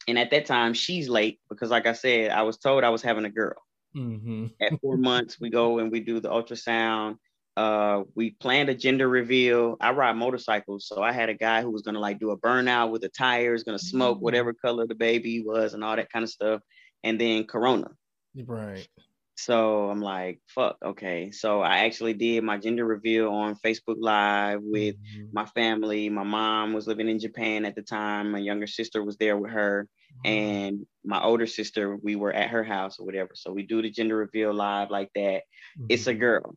And 0.07 0.19
at 0.19 0.31
that 0.31 0.45
time, 0.45 0.73
she's 0.73 1.09
late 1.09 1.39
because, 1.49 1.71
like 1.71 1.87
I 1.87 1.93
said, 1.93 2.31
I 2.31 2.43
was 2.43 2.57
told 2.57 2.83
I 2.83 2.89
was 2.89 3.01
having 3.01 3.25
a 3.25 3.29
girl. 3.29 3.57
Mm-hmm. 3.95 4.47
At 4.61 4.79
four 4.81 4.97
months, 4.97 5.39
we 5.39 5.49
go 5.49 5.79
and 5.79 5.91
we 5.91 5.99
do 5.99 6.19
the 6.19 6.29
ultrasound. 6.29 7.17
Uh, 7.57 8.03
we 8.15 8.31
planned 8.31 8.67
a 8.69 8.75
gender 8.75 9.07
reveal. 9.07 9.77
I 9.79 9.91
ride 9.91 10.17
motorcycles, 10.17 10.87
so 10.87 11.01
I 11.01 11.13
had 11.13 11.29
a 11.29 11.33
guy 11.33 11.61
who 11.61 11.71
was 11.71 11.83
gonna 11.83 11.99
like 11.99 12.19
do 12.19 12.31
a 12.31 12.37
burnout 12.37 12.91
with 12.91 13.01
the 13.01 13.09
tires, 13.09 13.63
gonna 13.63 13.79
smoke 13.79 14.17
Mm. 14.17 14.21
whatever 14.21 14.53
color 14.53 14.85
the 14.85 14.95
baby 14.95 15.41
was, 15.41 15.73
and 15.73 15.83
all 15.83 15.95
that 15.95 16.11
kind 16.11 16.23
of 16.23 16.29
stuff. 16.29 16.61
And 17.03 17.19
then 17.19 17.45
Corona. 17.45 17.91
Right. 18.35 18.87
So 19.35 19.89
I'm 19.89 20.01
like, 20.01 20.39
fuck, 20.47 20.77
okay. 20.83 21.31
So 21.31 21.61
I 21.61 21.79
actually 21.79 22.13
did 22.13 22.43
my 22.43 22.57
gender 22.57 22.85
reveal 22.85 23.29
on 23.31 23.55
Facebook 23.55 23.97
Live 23.99 24.61
with 24.63 24.95
Mhm. 24.95 25.33
my 25.33 25.45
family. 25.45 26.09
My 26.09 26.23
mom 26.23 26.73
was 26.73 26.87
living 26.87 27.09
in 27.09 27.19
Japan 27.19 27.65
at 27.65 27.75
the 27.75 27.81
time. 27.81 28.31
My 28.31 28.39
younger 28.39 28.67
sister 28.67 29.03
was 29.03 29.17
there 29.17 29.37
with 29.37 29.51
her, 29.51 29.87
and 30.23 30.85
my 31.03 31.21
older 31.21 31.45
sister, 31.47 31.97
we 31.97 32.15
were 32.15 32.33
at 32.33 32.49
her 32.49 32.63
house 32.63 32.99
or 32.99 33.05
whatever. 33.05 33.31
So 33.35 33.51
we 33.51 33.63
do 33.63 33.81
the 33.81 33.91
gender 33.91 34.15
reveal 34.17 34.53
live 34.53 34.89
like 34.89 35.11
that. 35.15 35.43
It's 35.89 36.07
a 36.07 36.13
Mhm. 36.13 36.13
girl. 36.13 36.55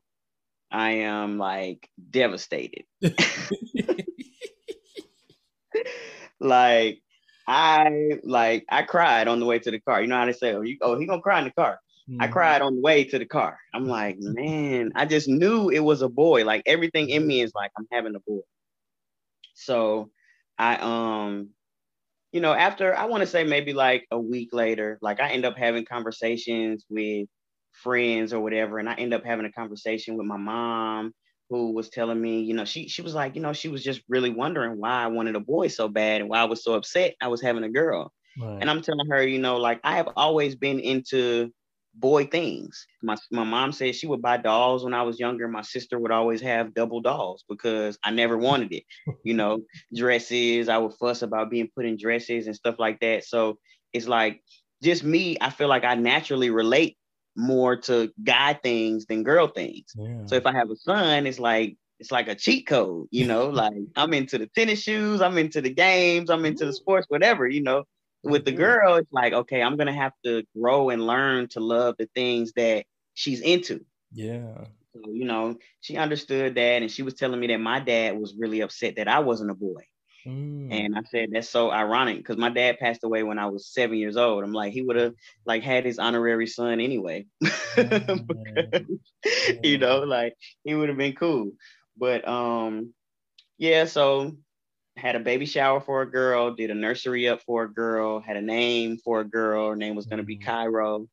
I 0.71 0.91
am 1.09 1.39
like 1.39 1.89
devastated. 2.11 2.85
like 6.41 7.01
I 7.47 8.19
like 8.25 8.65
I 8.71 8.83
cried 8.83 9.29
on 9.29 9.41
the 9.41 9.47
way 9.47 9.59
to 9.59 9.71
the 9.71 9.81
car. 9.81 10.01
You 10.03 10.09
know 10.09 10.17
how 10.17 10.27
they 10.27 10.33
say, 10.33 10.55
oh, 10.55 10.63
you 10.63 10.77
oh 10.83 10.99
he 10.99 11.07
gonna 11.07 11.23
cry 11.23 11.39
in 11.39 11.45
the 11.47 11.53
car. 11.53 11.79
I 12.21 12.27
Mhm. 12.27 12.29
cried 12.29 12.63
on 12.63 12.77
the 12.77 12.81
way 12.81 13.05
to 13.05 13.19
the 13.19 13.27
car. 13.27 13.59
I'm 13.75 13.87
like, 13.89 14.17
man, 14.21 14.93
I 14.97 15.07
just 15.07 15.29
knew 15.29 15.69
it 15.71 15.81
was 15.81 16.03
a 16.03 16.09
boy. 16.09 16.45
Like 16.45 16.63
everything 16.67 17.11
in 17.11 17.27
me 17.27 17.43
is 17.43 17.53
like, 17.55 17.71
I'm 17.79 17.87
having 17.93 18.15
a 18.17 18.21
boy. 18.21 18.41
So 19.55 20.11
I 20.59 20.77
um, 20.77 21.51
you 22.33 22.41
know, 22.43 22.55
after 22.55 22.95
I 22.97 23.07
want 23.07 23.23
to 23.23 23.27
say 23.29 23.45
maybe 23.45 23.75
like 23.75 24.07
a 24.13 24.21
week 24.21 24.51
later, 24.53 24.99
like 25.03 25.21
I 25.21 25.31
end 25.33 25.47
up 25.47 25.57
having 25.59 25.85
conversations 25.87 26.87
with 26.91 27.29
friends 27.73 28.33
or 28.33 28.41
whatever, 28.41 28.79
and 28.79 28.89
I 28.91 28.95
end 28.95 29.15
up 29.15 29.25
having 29.25 29.47
a 29.47 29.53
conversation 29.53 30.17
with 30.17 30.27
my 30.27 30.39
mom 30.39 31.15
who 31.51 31.73
was 31.75 31.91
telling 31.91 32.21
me, 32.21 32.43
you 32.43 32.55
know, 32.55 32.65
she 32.67 32.89
she 32.89 33.03
was 33.03 33.15
like, 33.15 33.37
you 33.37 33.43
know, 33.43 33.55
she 33.55 33.69
was 33.69 33.85
just 33.85 34.03
really 34.09 34.31
wondering 34.31 34.81
why 34.81 35.05
I 35.05 35.09
wanted 35.09 35.37
a 35.37 35.41
boy 35.41 35.69
so 35.69 35.89
bad 35.89 36.21
and 36.23 36.31
why 36.31 36.41
I 36.41 36.45
was 36.47 36.65
so 36.65 36.75
upset 36.75 37.17
I 37.23 37.29
was 37.29 37.43
having 37.43 37.65
a 37.65 37.71
girl. 37.71 38.13
Right. 38.37 38.63
And 38.63 38.71
I'm 38.71 38.83
telling 38.83 39.09
her, 39.11 39.27
you 39.27 39.39
know, 39.41 39.59
like 39.59 39.81
I 39.85 39.97
have 39.97 40.11
always 40.17 40.57
been 40.57 40.81
into 40.81 41.53
boy 41.99 42.27
things. 42.27 42.87
My 43.03 43.17
my 43.31 43.45
mom 43.45 43.73
said 43.73 43.95
she 43.95 44.07
would 44.07 44.23
buy 44.23 44.37
dolls 44.37 44.85
when 44.85 44.95
I 44.95 45.03
was 45.03 45.19
younger. 45.19 45.49
My 45.49 45.63
sister 45.63 45.99
would 45.99 46.11
always 46.11 46.41
have 46.41 46.75
double 46.75 47.01
dolls 47.01 47.45
because 47.49 47.99
I 48.05 48.11
never 48.11 48.37
wanted 48.37 48.73
it. 48.73 48.85
You 49.25 49.35
know, 49.35 49.61
dresses. 49.95 50.69
I 50.69 50.79
would 50.79 50.95
fuss 50.95 51.23
about 51.23 51.51
being 51.51 51.71
put 51.75 51.87
in 51.87 51.97
dresses 51.97 52.47
and 52.47 52.57
stuff 52.57 52.77
like 52.79 53.01
that. 53.01 53.25
So 53.25 53.59
it's 53.93 54.09
like 54.09 54.43
just 54.83 55.05
me. 55.05 55.37
I 55.41 55.51
feel 55.51 55.69
like 55.69 55.85
I 55.85 55.95
naturally 55.95 56.51
relate 56.51 56.97
more 57.37 57.77
to 57.77 58.11
guy 58.25 58.55
things 58.55 59.07
than 59.07 59.23
girl 59.23 59.47
things. 59.47 59.93
yeah. 59.97 60.27
So 60.27 60.35
if 60.35 60.47
I 60.47 60.53
have 60.53 60.71
a 60.71 60.77
son, 60.77 61.27
it's 61.27 61.39
like 61.39 61.77
it's 62.01 62.11
like 62.13 62.29
a 62.29 62.35
cheat 62.35 62.67
code, 62.67 63.09
you 63.11 63.27
know, 63.27 63.49
like 63.51 63.75
I'm 63.97 64.13
into 64.13 64.39
the 64.39 64.47
tennis 64.47 64.83
shoes, 64.83 65.21
I'm 65.21 65.39
into 65.39 65.61
the 65.61 65.73
games, 65.73 66.31
I'm 66.31 66.45
into 66.45 66.67
the 66.67 66.73
sports, 66.73 67.07
whatever, 67.09 67.47
you 67.49 67.63
know. 67.63 67.85
With 68.23 68.45
the 68.45 68.53
Mhm. 68.53 68.53
girl, 68.53 68.97
it's 68.97 69.13
like, 69.13 69.33
okay, 69.33 69.63
I'm 69.63 69.77
gonna 69.77 69.93
have 69.95 70.13
to 70.25 70.45
grow 70.59 70.91
and 70.91 71.07
learn 71.07 71.49
to 71.51 71.61
love 71.61 71.97
the 71.99 72.09
things 72.15 72.53
that 72.55 72.87
she's 73.15 73.41
into. 73.41 73.85
yeah. 74.11 74.69
So, 74.95 75.11
you 75.13 75.25
know, 75.25 75.57
she 75.81 75.97
understood 75.97 76.55
that 76.55 76.83
and 76.83 76.91
she 76.91 77.03
was 77.03 77.15
telling 77.15 77.41
me 77.41 77.47
that 77.49 77.59
my 77.59 77.81
dad 77.81 78.19
was 78.19 78.35
really 78.39 78.61
upset 78.61 78.97
that 78.97 79.09
I 79.09 79.21
wasn't 79.21 79.51
a 79.51 79.55
boy. 79.55 79.83
Mm. 80.27 80.85
And 80.85 80.97
I 80.97 81.03
said 81.11 81.31
that's 81.33 81.49
so 81.51 81.71
ironic 81.71 82.19
because 82.19 82.39
my 82.39 82.51
dad 82.51 82.79
passed 82.79 83.05
away 83.05 83.23
when 83.23 83.39
I 83.39 83.47
was 83.47 83.73
seven 83.73 83.99
years 83.99 84.17
old. 84.17 84.45
I'm 84.45 84.53
like 84.53 84.73
he 84.73 84.83
would 84.83 84.97
have 84.97 85.15
like 85.47 85.63
had 85.63 85.85
his 85.85 85.99
honorary 85.99 86.47
son 86.47 86.81
anyway, 86.81 87.27
because, 87.77 88.87
you 89.63 89.79
know, 89.79 90.01
like 90.01 90.35
he 90.65 90.75
would 90.75 90.89
have 90.89 90.99
been 90.99 91.15
cool. 91.15 91.53
But 91.97 92.27
um, 92.29 92.95
yeah. 93.59 93.85
So 93.87 94.37
had 94.99 95.17
a 95.17 95.21
baby 95.21 95.47
shower 95.47 95.81
for 95.81 96.03
a 96.03 96.11
girl, 96.11 96.55
did 96.55 96.71
a 96.71 96.75
nursery 96.75 97.29
up 97.29 97.41
for 97.43 97.65
a 97.65 97.73
girl, 97.73 98.21
had 98.21 98.37
a 98.37 98.43
name 98.43 98.99
for 98.99 99.21
a 99.21 99.25
girl. 99.25 99.71
Her 99.71 99.77
name 99.77 99.95
was 99.95 100.07
going 100.07 100.19
to 100.19 100.25
be 100.25 100.39
mm. 100.39 100.45
Cairo, 100.45 101.07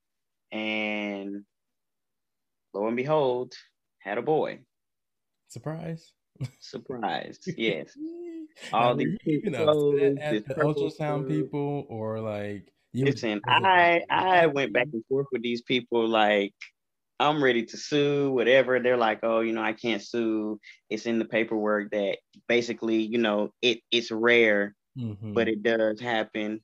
and 0.52 1.44
lo 2.74 2.88
and 2.88 2.98
behold, 2.98 3.54
had 4.00 4.18
a 4.18 4.22
boy. 4.22 4.60
Surprise! 5.48 6.12
Surprise! 6.60 7.40
Yes. 7.58 7.92
All 8.72 8.96
these 8.96 9.18
you 9.26 9.50
know, 9.50 9.98
at 10.22 10.48
the 10.48 10.56
ultrasound 10.56 11.28
people, 11.28 11.86
or 11.90 12.22
like 12.22 12.72
you 12.94 13.06
listen. 13.06 13.42
I 13.46 14.02
I 14.10 14.48
went 14.48 14.72
back 14.72 14.88
and 14.94 15.04
forth 15.10 15.28
with 15.32 15.42
these 15.42 15.62
people. 15.62 16.08
Like 16.08 16.54
I'm 17.20 17.44
ready 17.44 17.64
to 17.64 17.78
sue, 17.78 18.32
whatever. 18.32 18.80
They're 18.80 18.98
like, 18.98 19.20
oh, 19.24 19.40
you 19.40 19.54
know, 19.54 19.62
I 19.62 19.74
can't 19.74 20.02
sue. 20.02 20.60
It's 20.90 21.06
in 21.06 21.20
the 21.20 21.26
paperwork 21.26 21.92
that 21.92 22.18
basically, 22.48 23.02
you 23.02 23.18
know, 23.18 23.52
it 23.62 23.80
it's 23.92 24.12
rare, 24.12 24.76
mm-hmm. 24.98 25.34
but 25.34 25.48
it 25.48 25.64
does 25.64 26.00
happen. 26.02 26.62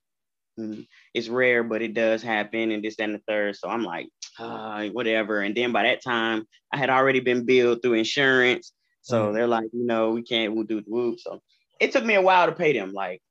Mm, 0.60 0.86
it's 1.14 1.30
rare, 1.30 1.64
but 1.64 1.82
it 1.82 1.94
does 1.94 2.22
happen, 2.22 2.72
and 2.72 2.84
this, 2.84 2.96
and 3.00 3.16
the 3.16 3.22
third. 3.28 3.56
So 3.56 3.70
I'm 3.70 3.84
like, 3.84 4.08
uh, 4.40 4.88
whatever. 4.90 5.40
And 5.42 5.56
then 5.56 5.72
by 5.72 5.84
that 5.84 6.04
time, 6.04 6.46
I 6.74 6.78
had 6.78 6.90
already 6.90 7.22
been 7.22 7.46
billed 7.46 7.82
through 7.82 7.94
insurance. 7.94 8.74
So 9.02 9.26
mm-hmm. 9.26 9.34
they're 9.34 9.48
like, 9.48 9.70
you 9.72 9.86
know, 9.86 10.12
we 10.12 10.24
can't 10.24 10.54
we'll 10.54 10.66
do 10.66 10.82
the 10.82 10.90
whoop. 10.90 11.20
So 11.20 11.42
it 11.80 11.92
took 11.92 12.06
me 12.06 12.16
a 12.16 12.22
while 12.22 12.48
to 12.48 12.52
pay 12.52 12.74
them. 12.74 12.92
Like 12.92 13.22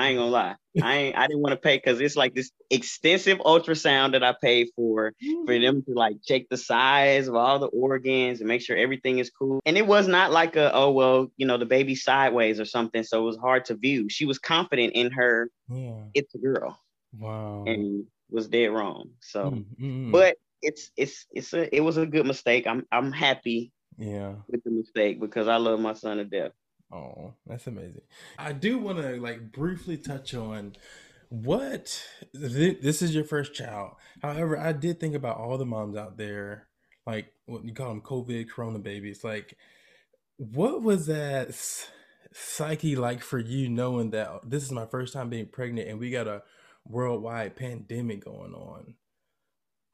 I 0.00 0.08
ain't 0.08 0.18
gonna 0.18 0.30
lie. 0.30 0.56
I 0.82 0.96
ain't, 0.96 1.18
I 1.18 1.26
didn't 1.26 1.42
want 1.42 1.52
to 1.52 1.58
pay 1.58 1.76
because 1.76 2.00
it's 2.00 2.16
like 2.16 2.34
this 2.34 2.50
extensive 2.70 3.38
ultrasound 3.38 4.12
that 4.12 4.24
I 4.24 4.34
paid 4.40 4.68
for 4.74 5.12
for 5.44 5.58
them 5.58 5.82
to 5.82 5.92
like 5.92 6.16
check 6.24 6.48
the 6.48 6.56
size 6.56 7.28
of 7.28 7.34
all 7.34 7.58
the 7.58 7.66
organs 7.66 8.40
and 8.40 8.48
make 8.48 8.62
sure 8.62 8.78
everything 8.78 9.18
is 9.18 9.30
cool. 9.30 9.60
And 9.66 9.76
it 9.76 9.86
was 9.86 10.08
not 10.08 10.32
like 10.32 10.56
a 10.56 10.72
oh 10.74 10.90
well, 10.92 11.30
you 11.36 11.46
know, 11.46 11.58
the 11.58 11.66
baby 11.66 11.94
sideways 11.94 12.60
or 12.60 12.64
something. 12.64 13.02
So 13.02 13.20
it 13.20 13.26
was 13.26 13.36
hard 13.36 13.66
to 13.66 13.74
view. 13.74 14.08
She 14.08 14.24
was 14.24 14.38
confident 14.38 14.94
in 14.94 15.10
her 15.10 15.50
yeah. 15.68 16.04
it's 16.14 16.34
a 16.34 16.38
girl. 16.38 16.78
Wow. 17.18 17.64
And 17.66 18.06
was 18.30 18.48
dead 18.48 18.68
wrong. 18.68 19.10
So 19.20 19.50
mm-hmm. 19.50 20.12
but 20.12 20.36
it's 20.62 20.90
it's 20.96 21.26
it's 21.30 21.52
a 21.52 21.74
it 21.76 21.80
was 21.80 21.98
a 21.98 22.06
good 22.06 22.24
mistake. 22.24 22.66
I'm 22.66 22.86
I'm 22.90 23.12
happy 23.12 23.70
yeah 23.98 24.32
with 24.48 24.64
the 24.64 24.70
mistake 24.70 25.20
because 25.20 25.46
I 25.46 25.56
love 25.56 25.78
my 25.78 25.92
son 25.92 26.16
to 26.16 26.24
death. 26.24 26.52
Oh, 26.92 27.34
that's 27.46 27.66
amazing. 27.66 28.02
I 28.38 28.52
do 28.52 28.78
want 28.78 28.98
to 28.98 29.20
like 29.20 29.52
briefly 29.52 29.96
touch 29.96 30.34
on 30.34 30.74
what 31.28 32.04
this 32.34 33.02
is 33.02 33.14
your 33.14 33.24
first 33.24 33.54
child. 33.54 33.92
However, 34.22 34.58
I 34.58 34.72
did 34.72 34.98
think 34.98 35.14
about 35.14 35.38
all 35.38 35.56
the 35.56 35.66
moms 35.66 35.96
out 35.96 36.16
there, 36.16 36.66
like 37.06 37.32
what 37.46 37.64
you 37.64 37.72
call 37.72 37.88
them 37.88 38.00
COVID 38.00 38.50
corona 38.50 38.80
babies. 38.80 39.22
Like, 39.22 39.56
what 40.36 40.82
was 40.82 41.06
that 41.06 41.54
psyche 42.32 42.96
like 42.96 43.22
for 43.22 43.38
you 43.38 43.68
knowing 43.68 44.10
that 44.10 44.48
this 44.48 44.64
is 44.64 44.72
my 44.72 44.86
first 44.86 45.12
time 45.12 45.28
being 45.28 45.46
pregnant 45.46 45.88
and 45.88 46.00
we 46.00 46.10
got 46.10 46.26
a 46.26 46.42
worldwide 46.84 47.54
pandemic 47.54 48.24
going 48.24 48.52
on? 48.52 48.94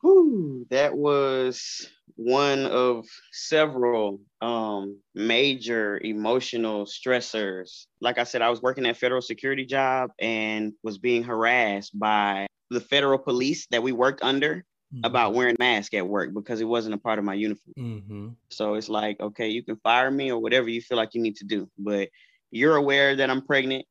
Whew, 0.01 0.67
that 0.71 0.97
was 0.97 1.91
one 2.17 2.65
of 2.65 3.07
several 3.33 4.21
um, 4.41 4.99
major 5.15 6.01
emotional 6.03 6.87
stressors. 6.87 7.87
Like 8.01 8.19
I 8.19 8.25
said, 8.25 8.43
I 8.43 8.51
was 8.51 8.63
working 8.63 8.87
at 8.87 8.97
federal 8.97 9.23
security 9.23 9.67
job 9.67 10.11
and 10.19 10.73
was 10.83 10.99
being 10.99 11.23
harassed 11.23 11.99
by 11.99 12.47
the 12.71 12.81
federal 12.81 13.19
police 13.19 13.67
that 13.71 13.83
we 13.83 13.93
worked 13.93 14.23
under 14.23 14.65
mm-hmm. 14.93 15.05
about 15.05 15.35
wearing 15.35 15.57
mask 15.59 15.95
at 15.95 16.07
work 16.07 16.33
because 16.35 16.61
it 16.61 16.65
wasn't 16.65 16.95
a 16.95 16.99
part 16.99 17.19
of 17.19 17.25
my 17.25 17.35
uniform. 17.35 17.75
Mm-hmm. 17.79 18.29
So 18.51 18.75
it's 18.75 18.89
like, 18.89 19.21
okay, 19.21 19.49
you 19.49 19.63
can 19.63 19.77
fire 19.77 20.11
me 20.11 20.33
or 20.33 20.39
whatever 20.41 20.69
you 20.69 20.81
feel 20.81 20.97
like 20.97 21.15
you 21.15 21.23
need 21.23 21.37
to 21.37 21.45
do, 21.45 21.69
but 21.79 22.09
you're 22.51 22.77
aware 22.77 23.17
that 23.17 23.31
I'm 23.31 23.43
pregnant. 23.43 23.85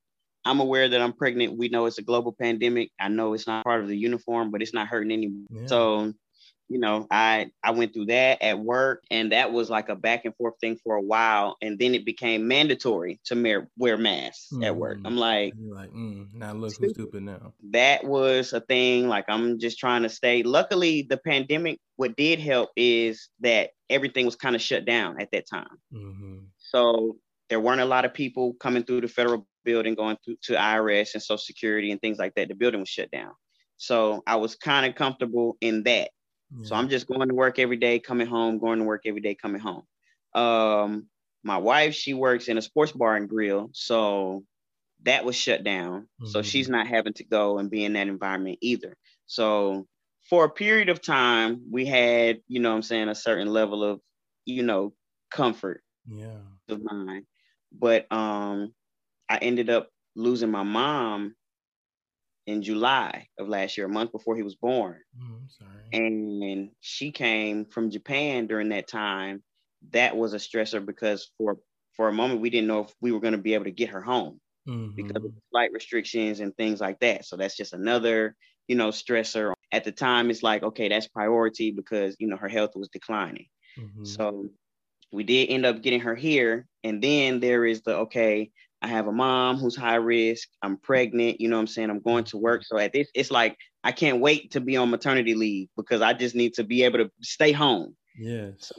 I'm 0.47 0.59
aware 0.59 0.87
that 0.89 1.01
I'm 1.01 1.13
pregnant. 1.13 1.57
We 1.57 1.69
know 1.69 1.85
it's 1.85 1.97
a 1.97 2.03
global 2.03 2.31
pandemic. 2.31 2.91
I 2.99 3.07
know 3.07 3.33
it's 3.33 3.47
not 3.47 3.63
part 3.63 3.81
of 3.81 3.87
the 3.87 3.97
uniform, 3.97 4.51
but 4.51 4.61
it's 4.61 4.73
not 4.73 4.87
hurting 4.87 5.11
anyone. 5.11 5.47
Yeah. 5.49 5.65
So, 5.65 6.13
you 6.67 6.79
know, 6.79 7.05
I 7.11 7.47
I 7.63 7.71
went 7.71 7.93
through 7.93 8.07
that 8.07 8.41
at 8.41 8.59
work, 8.59 9.03
and 9.11 9.31
that 9.31 9.51
was 9.51 9.69
like 9.69 9.89
a 9.89 9.95
back 9.95 10.25
and 10.25 10.35
forth 10.35 10.55
thing 10.59 10.77
for 10.83 10.95
a 10.95 11.01
while, 11.01 11.57
and 11.61 11.77
then 11.77 11.93
it 11.93 12.05
became 12.05 12.47
mandatory 12.47 13.19
to 13.25 13.41
wear 13.41 13.69
wear 13.77 13.97
masks 13.97 14.49
mm. 14.51 14.65
at 14.65 14.75
work. 14.75 14.99
Mm. 14.99 15.01
I'm 15.05 15.17
like, 15.17 15.53
You're 15.57 15.75
like, 15.75 15.91
mm, 15.91 16.27
now 16.33 16.53
look 16.53 16.73
who's 16.79 16.91
stupid 16.91 17.23
now. 17.23 17.53
That 17.71 18.03
was 18.03 18.53
a 18.53 18.61
thing. 18.61 19.07
Like 19.07 19.25
I'm 19.27 19.59
just 19.59 19.77
trying 19.77 20.03
to 20.03 20.09
stay. 20.09 20.43
Luckily, 20.43 21.05
the 21.07 21.17
pandemic. 21.17 21.79
What 21.97 22.17
did 22.17 22.39
help 22.39 22.71
is 22.75 23.29
that 23.39 23.69
everything 23.89 24.25
was 24.25 24.35
kind 24.35 24.53
of 24.53 24.61
shut 24.61 24.83
down 24.83 25.21
at 25.21 25.29
that 25.31 25.47
time. 25.49 25.77
Mm-hmm. 25.93 26.39
So 26.57 27.15
there 27.49 27.59
weren't 27.59 27.79
a 27.79 27.85
lot 27.85 28.03
of 28.03 28.13
people 28.13 28.53
coming 28.59 28.83
through 28.83 29.01
the 29.01 29.07
federal 29.07 29.47
building, 29.63 29.95
going 29.95 30.17
through 30.25 30.35
to 30.43 30.53
IRS 30.53 31.13
and 31.13 31.23
Social 31.23 31.37
Security 31.37 31.91
and 31.91 32.01
things 32.01 32.17
like 32.17 32.35
that. 32.35 32.49
The 32.49 32.55
building 32.55 32.81
was 32.81 32.89
shut 32.89 33.11
down. 33.11 33.31
So 33.77 34.23
I 34.25 34.37
was 34.37 34.55
kind 34.55 34.85
of 34.85 34.95
comfortable 34.95 35.57
in 35.61 35.83
that. 35.83 36.09
Yeah. 36.57 36.67
So 36.67 36.75
I'm 36.75 36.89
just 36.89 37.07
going 37.07 37.27
to 37.27 37.35
work 37.35 37.59
every 37.59 37.77
day, 37.77 37.99
coming 37.99 38.27
home, 38.27 38.59
going 38.59 38.79
to 38.79 38.85
work 38.85 39.03
every 39.05 39.21
day, 39.21 39.35
coming 39.35 39.61
home. 39.61 39.83
Um, 40.33 41.07
my 41.43 41.57
wife, 41.57 41.93
she 41.93 42.13
works 42.13 42.47
in 42.47 42.57
a 42.57 42.61
sports 42.61 42.91
bar 42.91 43.15
and 43.15 43.29
grill. 43.29 43.69
So 43.73 44.43
that 45.03 45.25
was 45.25 45.35
shut 45.35 45.63
down. 45.63 46.01
Mm-hmm. 46.01 46.27
So 46.27 46.41
she's 46.41 46.69
not 46.69 46.87
having 46.87 47.13
to 47.13 47.23
go 47.23 47.59
and 47.59 47.69
be 47.69 47.85
in 47.85 47.93
that 47.93 48.07
environment 48.07 48.57
either. 48.61 48.97
So 49.27 49.87
for 50.29 50.45
a 50.45 50.49
period 50.49 50.89
of 50.89 51.01
time, 51.01 51.61
we 51.71 51.85
had, 51.85 52.39
you 52.47 52.59
know 52.59 52.73
I'm 52.73 52.81
saying, 52.81 53.09
a 53.09 53.15
certain 53.15 53.47
level 53.47 53.83
of, 53.83 54.01
you 54.45 54.63
know, 54.63 54.93
comfort 55.31 55.83
yeah. 56.07 56.37
of 56.69 56.81
mine. 56.83 57.25
But 57.71 58.11
um, 58.11 58.73
I 59.29 59.37
ended 59.37 59.69
up 59.69 59.89
losing 60.15 60.51
my 60.51 60.63
mom 60.63 61.35
in 62.47 62.61
July 62.61 63.27
of 63.39 63.49
last 63.49 63.77
year, 63.77 63.87
a 63.87 63.89
month 63.89 64.11
before 64.11 64.35
he 64.35 64.43
was 64.43 64.55
born. 64.55 64.99
Oh, 65.21 65.65
and 65.93 66.69
she 66.79 67.11
came 67.11 67.65
from 67.65 67.89
Japan 67.89 68.47
during 68.47 68.69
that 68.69 68.87
time. 68.87 69.43
That 69.91 70.15
was 70.15 70.33
a 70.33 70.37
stressor 70.37 70.85
because 70.85 71.31
for 71.37 71.57
for 71.95 72.07
a 72.07 72.13
moment 72.13 72.41
we 72.41 72.49
didn't 72.49 72.67
know 72.67 72.81
if 72.81 72.93
we 73.01 73.11
were 73.11 73.19
going 73.19 73.33
to 73.33 73.39
be 73.39 73.53
able 73.53 73.65
to 73.65 73.71
get 73.71 73.89
her 73.89 74.01
home 74.01 74.39
mm-hmm. 74.67 74.95
because 74.95 75.23
of 75.23 75.31
flight 75.51 75.71
restrictions 75.71 76.39
and 76.39 76.55
things 76.57 76.81
like 76.81 76.99
that. 76.99 77.25
So 77.25 77.37
that's 77.37 77.55
just 77.55 77.73
another, 77.73 78.35
you 78.67 78.75
know, 78.75 78.89
stressor. 78.89 79.53
At 79.71 79.83
the 79.83 79.91
time, 79.91 80.29
it's 80.29 80.43
like, 80.43 80.63
okay, 80.63 80.89
that's 80.89 81.07
priority 81.07 81.71
because 81.71 82.15
you 82.19 82.27
know 82.27 82.37
her 82.37 82.49
health 82.49 82.71
was 82.75 82.89
declining. 82.89 83.47
Mm-hmm. 83.77 84.05
So 84.05 84.49
we 85.11 85.23
did 85.23 85.49
end 85.49 85.65
up 85.65 85.81
getting 85.81 86.01
her 86.01 86.15
here. 86.15 86.67
And 86.83 87.01
then 87.01 87.39
there 87.39 87.65
is 87.65 87.81
the 87.81 87.97
okay, 87.97 88.51
I 88.81 88.87
have 88.87 89.07
a 89.07 89.11
mom 89.11 89.57
who's 89.57 89.75
high 89.75 89.95
risk. 89.95 90.47
I'm 90.61 90.77
pregnant. 90.77 91.41
You 91.41 91.49
know 91.49 91.55
what 91.55 91.61
I'm 91.61 91.67
saying? 91.67 91.89
I'm 91.89 92.01
going 92.01 92.25
to 92.25 92.37
work. 92.37 92.63
So 92.65 92.77
at 92.77 92.93
this, 92.93 93.09
it's 93.15 93.31
like 93.31 93.57
I 93.83 93.91
can't 93.91 94.19
wait 94.19 94.51
to 94.51 94.61
be 94.61 94.77
on 94.77 94.89
maternity 94.89 95.33
leave 95.33 95.69
because 95.75 96.01
I 96.01 96.13
just 96.13 96.35
need 96.35 96.53
to 96.55 96.63
be 96.63 96.83
able 96.83 96.99
to 96.99 97.11
stay 97.21 97.51
home. 97.51 97.95
Yeah. 98.17 98.51
So 98.57 98.75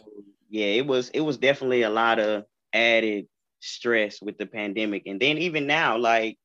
yeah, 0.49 0.67
it 0.67 0.87
was 0.87 1.11
it 1.11 1.21
was 1.21 1.39
definitely 1.39 1.83
a 1.83 1.91
lot 1.91 2.19
of 2.19 2.45
added 2.73 3.27
stress 3.61 4.21
with 4.23 4.39
the 4.39 4.47
pandemic. 4.47 5.05
And 5.07 5.21
then 5.21 5.39
even 5.39 5.67
now, 5.67 5.99
like 5.99 6.39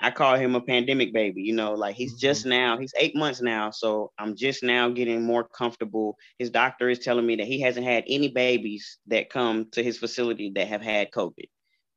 I 0.00 0.10
call 0.10 0.36
him 0.36 0.54
a 0.54 0.60
pandemic 0.60 1.12
baby, 1.12 1.42
you 1.42 1.54
know, 1.54 1.72
like 1.74 1.96
he's 1.96 2.12
mm-hmm. 2.12 2.20
just 2.20 2.46
now, 2.46 2.78
he's 2.78 2.94
eight 2.98 3.16
months 3.16 3.40
now. 3.40 3.70
So 3.70 4.12
I'm 4.18 4.36
just 4.36 4.62
now 4.62 4.88
getting 4.90 5.22
more 5.22 5.44
comfortable. 5.44 6.16
His 6.38 6.50
doctor 6.50 6.88
is 6.88 7.00
telling 7.00 7.26
me 7.26 7.36
that 7.36 7.46
he 7.46 7.60
hasn't 7.60 7.86
had 7.86 8.04
any 8.06 8.28
babies 8.28 8.98
that 9.08 9.30
come 9.30 9.68
to 9.72 9.82
his 9.82 9.98
facility 9.98 10.52
that 10.54 10.68
have 10.68 10.82
had 10.82 11.10
COVID. 11.10 11.48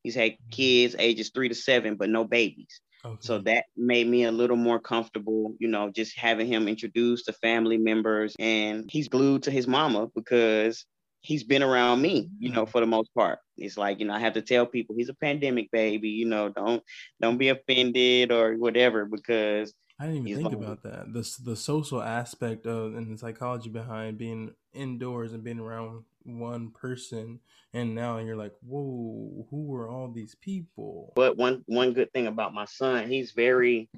He's 0.04 0.16
had 0.16 0.38
kids 0.50 0.96
ages 0.98 1.32
three 1.34 1.50
to 1.50 1.56
seven, 1.56 1.96
but 1.96 2.10
no 2.10 2.24
babies. 2.24 2.82
Okay. 3.04 3.18
So 3.20 3.40
that 3.40 3.66
made 3.76 4.08
me 4.08 4.26
a 4.26 4.32
little 4.32 4.56
more 4.56 4.80
comfortable, 4.80 5.56
you 5.60 5.68
know, 5.68 5.90
just 5.90 6.18
having 6.18 6.48
him 6.48 6.68
introduced 6.68 7.26
to 7.26 7.34
family 7.34 7.78
members. 7.78 8.36
And 8.38 8.90
he's 8.92 9.08
glued 9.08 9.44
to 9.44 9.52
his 9.52 9.68
mama 9.68 10.08
because 10.14 10.86
he's 11.22 11.44
been 11.44 11.64
around 11.64 12.02
me, 12.02 12.30
you 12.40 12.52
know, 12.52 12.66
for 12.66 12.80
the 12.80 12.88
most 12.88 13.14
part. 13.16 13.40
It's 13.58 13.78
like, 13.78 14.00
you 14.00 14.06
know, 14.06 14.14
I 14.14 14.20
have 14.20 14.34
to 14.34 14.42
tell 14.42 14.66
people 14.66 14.96
he's 14.96 15.10
a 15.10 15.16
pandemic 15.16 15.72
baby, 15.72 16.10
you 16.10 16.26
know, 16.26 16.50
don't 16.50 16.84
don't 17.20 17.38
be 17.38 17.50
offended 17.50 18.32
or 18.32 18.54
whatever 18.54 19.06
because 19.06 19.74
I 20.00 20.08
didn't 20.08 20.28
even 20.28 20.44
think 20.44 20.56
about 20.56 20.84
that. 20.84 21.14
The 21.14 21.30
the 21.44 21.56
social 21.56 22.02
aspect 22.02 22.66
of 22.66 22.96
and 22.96 23.14
the 23.14 23.18
psychology 23.18 23.70
behind 23.70 24.18
being 24.18 24.54
indoors 24.74 25.34
and 25.34 25.44
being 25.44 25.60
around 25.60 26.04
one 26.24 26.72
person 26.72 27.40
and 27.74 27.96
now 27.96 28.18
you're 28.18 28.36
like, 28.36 28.54
whoa, 28.62 29.48
who 29.50 29.74
are 29.76 29.90
all 29.90 30.12
these 30.12 30.36
people? 30.36 31.14
But 31.16 31.38
one 31.38 31.64
one 31.68 31.94
good 31.94 32.12
thing 32.12 32.28
about 32.28 32.54
my 32.54 32.66
son, 32.66 33.10
he's 33.10 33.32
very 33.32 33.90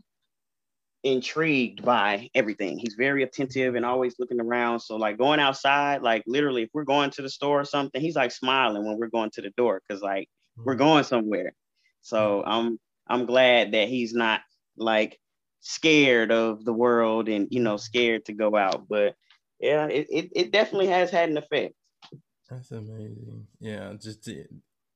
intrigued 1.04 1.84
by 1.84 2.30
everything. 2.34 2.78
He's 2.78 2.96
very 2.96 3.24
attentive 3.24 3.76
and 3.76 3.86
always 3.86 4.16
looking 4.20 4.40
around. 4.40 4.80
So 4.80 4.96
like 4.96 5.18
going 5.18 5.40
outside, 5.40 6.02
like 6.02 6.24
literally 6.28 6.64
if 6.64 6.70
we're 6.74 6.84
going 6.84 7.10
to 7.12 7.22
the 7.22 7.30
store 7.30 7.62
or 7.62 7.66
something, 7.66 8.00
he's 8.00 8.16
like 8.16 8.32
smiling 8.32 8.86
when 8.86 8.98
we're 8.98 9.08
going 9.08 9.32
to 9.32 9.42
the 9.42 9.52
door 9.58 9.82
because 9.88 10.02
like 10.02 10.28
mm-hmm. 10.58 10.64
we're 10.66 10.76
going 10.76 11.04
somewhere. 11.04 11.54
So 12.02 12.44
I'm 12.46 12.80
I'm 13.08 13.26
glad 13.26 13.74
that 13.74 13.90
he's 13.90 14.14
not 14.14 14.42
like 14.78 15.20
scared 15.62 16.32
of 16.32 16.64
the 16.64 16.74
world 16.74 17.28
and 17.28 17.48
you 17.50 17.60
know 17.60 17.78
scared 17.78 18.26
to 18.26 18.34
go 18.34 18.56
out. 18.56 18.88
But 18.88 19.16
yeah, 19.60 19.88
it, 19.88 20.08
it, 20.10 20.30
it 20.36 20.52
definitely 20.52 20.88
has 20.88 21.10
had 21.10 21.30
an 21.30 21.38
effect. 21.38 21.74
That's 22.50 22.72
amazing. 22.72 23.48
Yeah, 23.60 23.94
just 24.00 24.24
to, 24.26 24.46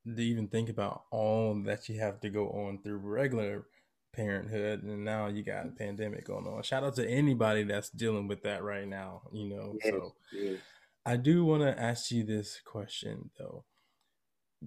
to 0.05 0.21
even 0.21 0.47
think 0.47 0.69
about 0.69 1.03
all 1.12 1.55
that 1.65 1.89
you 1.89 1.99
have 1.99 2.19
to 2.21 2.29
go 2.29 2.49
on 2.49 2.79
through 2.83 2.97
regular 2.97 3.65
parenthood 4.13 4.83
and 4.83 5.05
now 5.05 5.27
you 5.27 5.43
got 5.43 5.67
a 5.67 5.69
pandemic 5.69 6.25
going 6.25 6.47
on. 6.47 6.63
Shout 6.63 6.83
out 6.83 6.95
to 6.95 7.07
anybody 7.07 7.63
that's 7.63 7.89
dealing 7.89 8.27
with 8.27 8.43
that 8.43 8.63
right 8.63 8.88
now, 8.88 9.21
you 9.31 9.47
know. 9.47 9.75
Yes, 9.83 9.93
so 9.93 10.15
yes. 10.33 10.60
I 11.05 11.17
do 11.17 11.45
want 11.45 11.62
to 11.63 11.79
ask 11.79 12.12
you 12.12 12.23
this 12.23 12.60
question 12.65 13.29
though. 13.38 13.63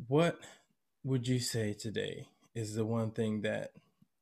What 0.07 0.39
would 1.03 1.27
you 1.27 1.41
say 1.41 1.75
today 1.75 2.29
is 2.55 2.75
the 2.75 2.87
one 2.87 3.11
thing 3.11 3.43
that 3.43 3.73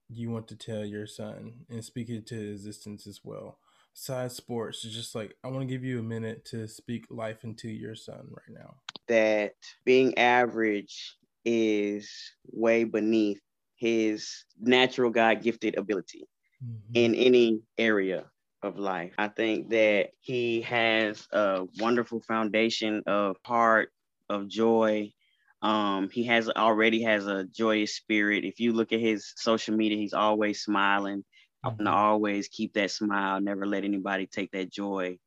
you 0.09 0.31
want 0.31 0.49
to 0.49 0.57
tell 0.57 0.85
your 0.85 1.07
son 1.07 1.65
and 1.69 1.85
speak 1.85 2.09
it 2.09 2.27
to 2.29 2.35
his 2.35 2.61
existence 2.61 3.07
as 3.07 3.21
well? 3.23 3.59
Besides 3.99 4.37
sports, 4.37 4.83
just 4.83 5.17
like 5.17 5.35
I 5.43 5.49
want 5.49 5.63
to 5.63 5.67
give 5.67 5.83
you 5.83 5.99
a 5.99 6.03
minute 6.05 6.45
to 6.47 6.69
speak 6.69 7.07
life 7.11 7.43
into 7.43 7.69
your 7.69 7.97
son 7.97 8.29
right 8.31 8.57
now. 8.57 8.77
That 9.09 9.55
being 9.85 10.17
average 10.17 11.17
is 11.45 12.09
way 12.47 12.85
beneath 12.85 13.41
his 13.75 14.45
natural 14.61 15.11
God 15.11 15.43
gifted 15.43 15.77
ability 15.77 16.29
mm-hmm. 16.65 16.93
in 16.95 17.17
any 17.17 17.61
area 17.77 18.27
of 18.63 18.79
life. 18.79 19.15
I 19.19 19.29
think 19.29 19.71
that 19.71 20.11
he 20.21 20.63
has 20.63 21.27
a 21.33 21.67
wonderful 21.81 22.21
foundation 22.21 23.03
of 23.05 23.37
heart, 23.45 23.91
of 24.31 24.47
joy. 24.47 25.13
Um, 25.61 26.09
he 26.09 26.23
has 26.27 26.49
already 26.49 27.03
has 27.03 27.27
a 27.27 27.47
joyous 27.47 27.97
spirit. 27.97 28.45
If 28.45 28.61
you 28.61 28.75
look 28.75 28.93
at 28.93 29.01
his 29.01 29.33
social 29.35 29.75
media, 29.77 29.99
he's 29.99 30.15
always 30.15 30.63
smiling. 30.63 31.25
I 31.65 31.69
want 31.69 31.81
to 31.81 31.91
always 31.91 32.49
keep 32.49 32.75
that 32.75 32.91
smile, 32.91 33.41
never 33.41 33.67
let 33.67 33.85
anybody 33.85 34.27
take 34.27 34.53
that 34.53 34.71
joy 34.71 35.19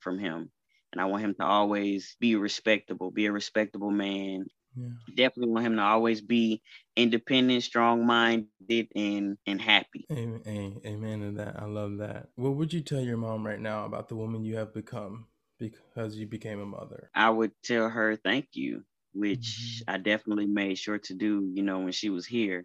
from 0.00 0.18
him. 0.18 0.50
And 0.92 1.00
I 1.00 1.06
want 1.06 1.24
him 1.24 1.34
to 1.34 1.44
always 1.44 2.16
be 2.20 2.36
respectable, 2.36 3.10
be 3.10 3.26
a 3.26 3.32
respectable 3.32 3.90
man, 3.90 4.46
yeah. 4.76 4.88
Definitely 5.14 5.52
want 5.52 5.66
him 5.66 5.76
to 5.76 5.82
always 5.82 6.20
be 6.20 6.62
independent, 6.96 7.62
strong 7.62 8.06
minded, 8.06 8.88
and 8.94 9.36
and 9.46 9.60
happy. 9.60 10.06
Amen. 10.12 10.80
Amen 10.84 11.20
to 11.20 11.30
that. 11.32 11.60
I 11.60 11.64
love 11.64 11.98
that. 11.98 12.28
What 12.36 12.56
would 12.56 12.72
you 12.72 12.80
tell 12.80 13.00
your 13.00 13.16
mom 13.16 13.46
right 13.46 13.60
now 13.60 13.84
about 13.84 14.08
the 14.08 14.16
woman 14.16 14.44
you 14.44 14.56
have 14.56 14.72
become 14.72 15.26
because 15.58 16.16
you 16.16 16.26
became 16.26 16.60
a 16.60 16.66
mother? 16.66 17.10
I 17.14 17.30
would 17.30 17.52
tell 17.64 17.88
her 17.88 18.16
thank 18.16 18.48
you, 18.52 18.84
which 19.12 19.82
mm-hmm. 19.82 19.94
I 19.94 19.98
definitely 19.98 20.46
made 20.46 20.78
sure 20.78 20.98
to 20.98 21.14
do, 21.14 21.50
you 21.52 21.62
know, 21.62 21.80
when 21.80 21.92
she 21.92 22.10
was 22.10 22.26
here 22.26 22.64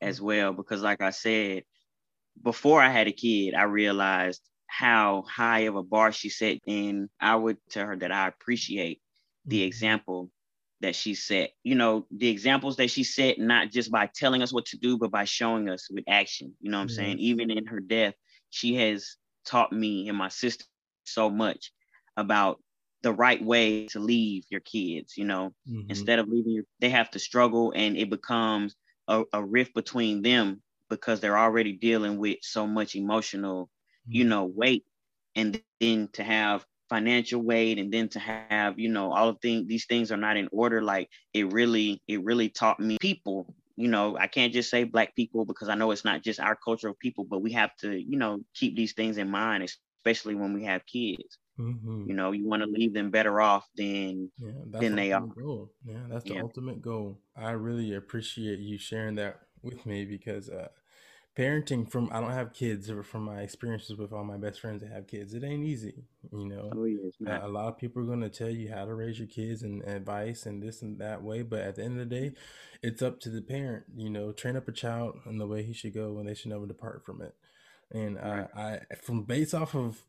as 0.00 0.20
well. 0.20 0.52
Because 0.52 0.82
like 0.82 1.00
I 1.00 1.10
said, 1.10 1.64
before 2.42 2.80
I 2.80 2.88
had 2.88 3.06
a 3.06 3.12
kid, 3.12 3.54
I 3.54 3.64
realized 3.64 4.40
how 4.66 5.24
high 5.28 5.60
of 5.60 5.76
a 5.76 5.82
bar 5.82 6.12
she 6.12 6.28
set. 6.28 6.58
And 6.66 7.08
I 7.20 7.34
would 7.34 7.58
tell 7.70 7.86
her 7.86 7.96
that 7.96 8.12
I 8.12 8.28
appreciate 8.28 9.00
the 9.44 9.58
mm-hmm. 9.58 9.66
example 9.66 10.30
that 10.80 10.94
she 10.94 11.14
set. 11.14 11.50
You 11.62 11.74
know, 11.74 12.06
the 12.10 12.28
examples 12.28 12.76
that 12.76 12.90
she 12.90 13.04
set, 13.04 13.38
not 13.38 13.70
just 13.70 13.90
by 13.90 14.08
telling 14.14 14.42
us 14.42 14.52
what 14.52 14.66
to 14.66 14.78
do, 14.78 14.96
but 14.96 15.10
by 15.10 15.24
showing 15.24 15.68
us 15.68 15.88
with 15.90 16.04
action. 16.08 16.54
You 16.60 16.70
know 16.70 16.78
what 16.78 16.84
I'm 16.84 16.88
saying? 16.88 17.18
Even 17.18 17.50
in 17.50 17.66
her 17.66 17.80
death, 17.80 18.14
she 18.50 18.76
has 18.76 19.16
taught 19.44 19.72
me 19.72 20.08
and 20.08 20.16
my 20.16 20.28
sister 20.28 20.64
so 21.04 21.28
much 21.28 21.72
about 22.16 22.60
the 23.02 23.12
right 23.12 23.42
way 23.42 23.86
to 23.86 23.98
leave 23.98 24.44
your 24.50 24.60
kids, 24.60 25.16
you 25.16 25.24
know, 25.24 25.52
mm-hmm. 25.68 25.90
instead 25.90 26.18
of 26.18 26.28
leaving 26.28 26.52
your, 26.52 26.64
they 26.80 26.90
have 26.90 27.10
to 27.10 27.18
struggle 27.18 27.72
and 27.74 27.96
it 27.96 28.10
becomes 28.10 28.76
a, 29.08 29.24
a, 29.32 29.42
rift 29.42 29.74
between 29.74 30.20
them 30.20 30.62
because 30.90 31.20
they're 31.20 31.38
already 31.38 31.72
dealing 31.72 32.18
with 32.18 32.38
so 32.42 32.66
much 32.66 32.94
emotional, 32.94 33.64
mm-hmm. 33.64 34.12
you 34.12 34.24
know, 34.24 34.44
weight. 34.44 34.84
And 35.34 35.62
then 35.80 36.08
to 36.14 36.24
have 36.24 36.66
financial 36.90 37.40
weight 37.40 37.78
and 37.78 37.92
then 37.92 38.08
to 38.08 38.18
have 38.18 38.78
you 38.78 38.88
know 38.88 39.12
all 39.12 39.28
of 39.28 39.38
things 39.40 39.68
these 39.68 39.86
things 39.86 40.10
are 40.10 40.16
not 40.16 40.36
in 40.36 40.48
order 40.50 40.82
like 40.82 41.08
it 41.32 41.50
really 41.52 42.02
it 42.08 42.22
really 42.24 42.48
taught 42.48 42.80
me 42.80 42.98
people 43.00 43.54
you 43.76 43.86
know 43.86 44.16
i 44.18 44.26
can't 44.26 44.52
just 44.52 44.68
say 44.68 44.82
black 44.82 45.14
people 45.14 45.44
because 45.44 45.68
i 45.68 45.74
know 45.76 45.92
it's 45.92 46.04
not 46.04 46.20
just 46.20 46.40
our 46.40 46.56
culture 46.56 46.88
of 46.88 46.98
people 46.98 47.24
but 47.24 47.40
we 47.40 47.52
have 47.52 47.70
to 47.76 47.96
you 47.96 48.18
know 48.18 48.40
keep 48.56 48.76
these 48.76 48.92
things 48.92 49.18
in 49.18 49.30
mind 49.30 49.62
especially 50.00 50.34
when 50.34 50.52
we 50.52 50.64
have 50.64 50.84
kids 50.84 51.38
mm-hmm. 51.58 52.06
you 52.08 52.14
know 52.14 52.32
you 52.32 52.46
want 52.48 52.60
to 52.60 52.68
leave 52.68 52.92
them 52.92 53.10
better 53.10 53.40
off 53.40 53.64
than 53.76 54.28
yeah, 54.38 54.80
than 54.80 54.96
they 54.96 55.12
are 55.12 55.20
goal. 55.20 55.70
yeah 55.84 56.00
that's 56.10 56.24
the 56.24 56.34
yeah. 56.34 56.42
ultimate 56.42 56.82
goal 56.82 57.20
i 57.36 57.52
really 57.52 57.94
appreciate 57.94 58.58
you 58.58 58.76
sharing 58.76 59.14
that 59.14 59.38
with 59.62 59.86
me 59.86 60.04
because 60.04 60.50
uh 60.50 60.66
parenting 61.36 61.90
from 61.90 62.08
I 62.12 62.20
don't 62.20 62.32
have 62.32 62.52
kids 62.52 62.90
or 62.90 63.02
from 63.02 63.22
my 63.22 63.40
experiences 63.40 63.96
with 63.96 64.12
all 64.12 64.24
my 64.24 64.36
best 64.36 64.60
friends 64.60 64.82
that 64.82 64.92
have 64.92 65.06
kids, 65.06 65.32
it 65.34 65.44
ain't 65.44 65.64
easy. 65.64 66.04
You 66.32 66.46
know, 66.46 66.70
oh, 66.76 66.84
yeah, 66.84 67.46
a 67.46 67.48
lot 67.48 67.68
of 67.68 67.78
people 67.78 68.02
are 68.02 68.06
going 68.06 68.20
to 68.20 68.28
tell 68.28 68.50
you 68.50 68.72
how 68.72 68.84
to 68.84 68.94
raise 68.94 69.18
your 69.18 69.28
kids 69.28 69.62
and 69.62 69.82
advice 69.84 70.46
and 70.46 70.62
this 70.62 70.82
and 70.82 70.98
that 70.98 71.22
way, 71.22 71.42
but 71.42 71.60
at 71.60 71.76
the 71.76 71.84
end 71.84 72.00
of 72.00 72.08
the 72.08 72.14
day, 72.14 72.32
it's 72.82 73.02
up 73.02 73.20
to 73.20 73.30
the 73.30 73.42
parent. 73.42 73.84
You 73.96 74.10
know, 74.10 74.32
train 74.32 74.56
up 74.56 74.68
a 74.68 74.72
child 74.72 75.20
in 75.26 75.38
the 75.38 75.46
way 75.46 75.62
he 75.62 75.72
should 75.72 75.94
go, 75.94 76.18
and 76.18 76.28
they 76.28 76.34
should 76.34 76.50
never 76.50 76.66
depart 76.66 77.04
from 77.04 77.22
it. 77.22 77.34
And 77.92 78.18
uh, 78.18 78.20
right. 78.20 78.48
I, 78.54 78.80
I, 78.90 78.94
from 79.02 79.22
based 79.22 79.54
off 79.54 79.74
of 79.74 80.02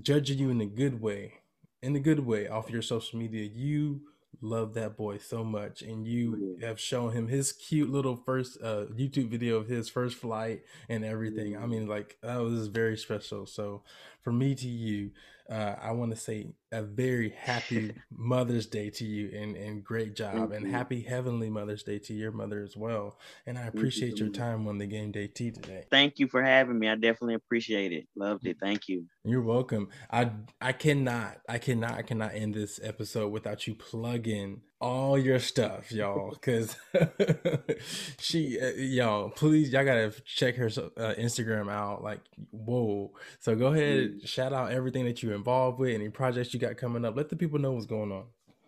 judging 0.00 0.38
you 0.38 0.50
in 0.50 0.60
a 0.60 0.66
good 0.66 1.00
way, 1.00 1.34
in 1.82 1.96
a 1.96 2.00
good 2.00 2.20
way 2.20 2.48
off 2.48 2.70
your 2.70 2.82
social 2.82 3.18
media, 3.18 3.48
you 3.52 4.02
love 4.40 4.74
that 4.74 4.96
boy 4.96 5.18
so 5.18 5.44
much 5.44 5.82
and 5.82 6.06
you 6.06 6.56
have 6.62 6.80
shown 6.80 7.12
him 7.12 7.28
his 7.28 7.52
cute 7.52 7.90
little 7.90 8.16
first 8.16 8.56
uh 8.62 8.86
youtube 8.96 9.28
video 9.28 9.56
of 9.56 9.68
his 9.68 9.88
first 9.88 10.16
flight 10.16 10.62
and 10.88 11.04
everything. 11.04 11.56
I 11.56 11.66
mean 11.66 11.86
like 11.86 12.16
that 12.22 12.38
was 12.38 12.68
very 12.68 12.96
special. 12.96 13.46
So 13.46 13.82
for 14.22 14.32
me 14.32 14.54
to 14.54 14.68
you 14.68 15.10
uh, 15.50 15.74
I 15.82 15.90
want 15.90 16.12
to 16.12 16.16
say 16.16 16.46
a 16.70 16.80
very 16.80 17.30
happy 17.30 17.92
Mother's 18.16 18.66
Day 18.66 18.88
to 18.90 19.04
you 19.04 19.36
and, 19.36 19.56
and 19.56 19.82
great 19.82 20.14
job 20.14 20.52
and 20.52 20.64
happy 20.70 21.02
Heavenly 21.02 21.50
Mother's 21.50 21.82
Day 21.82 21.98
to 21.98 22.14
your 22.14 22.30
mother 22.30 22.62
as 22.62 22.76
well. 22.76 23.18
And 23.46 23.58
I 23.58 23.62
appreciate 23.62 24.18
you 24.18 24.26
your 24.26 24.32
time 24.32 24.68
on 24.68 24.78
the 24.78 24.86
Game 24.86 25.10
Day 25.10 25.26
Tea 25.26 25.50
today. 25.50 25.86
Thank 25.90 26.20
you 26.20 26.28
for 26.28 26.40
having 26.40 26.78
me. 26.78 26.88
I 26.88 26.94
definitely 26.94 27.34
appreciate 27.34 27.92
it. 27.92 28.06
Loved 28.14 28.46
it. 28.46 28.58
Thank 28.60 28.88
you. 28.88 29.06
You're 29.24 29.42
welcome. 29.42 29.88
I 30.08 30.30
I 30.60 30.70
cannot 30.70 31.38
I 31.48 31.58
cannot 31.58 31.94
I 31.94 32.02
cannot 32.02 32.32
end 32.32 32.54
this 32.54 32.78
episode 32.80 33.32
without 33.32 33.66
you 33.66 33.74
plugging 33.74 34.60
all 34.80 35.18
your 35.18 35.38
stuff, 35.38 35.92
y'all, 35.92 36.30
because 36.40 36.76
she, 38.18 38.58
uh, 38.60 38.70
y'all, 38.76 39.30
please, 39.30 39.72
y'all 39.72 39.84
gotta 39.84 40.12
check 40.24 40.56
her 40.56 40.66
uh, 40.66 41.14
Instagram 41.18 41.70
out. 41.70 42.02
Like, 42.02 42.20
whoa! 42.50 43.12
So 43.38 43.54
go 43.54 43.68
ahead, 43.68 44.20
shout 44.24 44.52
out 44.52 44.72
everything 44.72 45.04
that 45.04 45.22
you're 45.22 45.34
involved 45.34 45.78
with, 45.78 45.94
any 45.94 46.08
projects 46.08 46.54
you 46.54 46.60
got 46.60 46.76
coming 46.76 47.04
up. 47.04 47.16
Let 47.16 47.28
the 47.28 47.36
people 47.36 47.58
know 47.58 47.72
what's 47.72 47.86
going 47.86 48.10
on. 48.10 48.24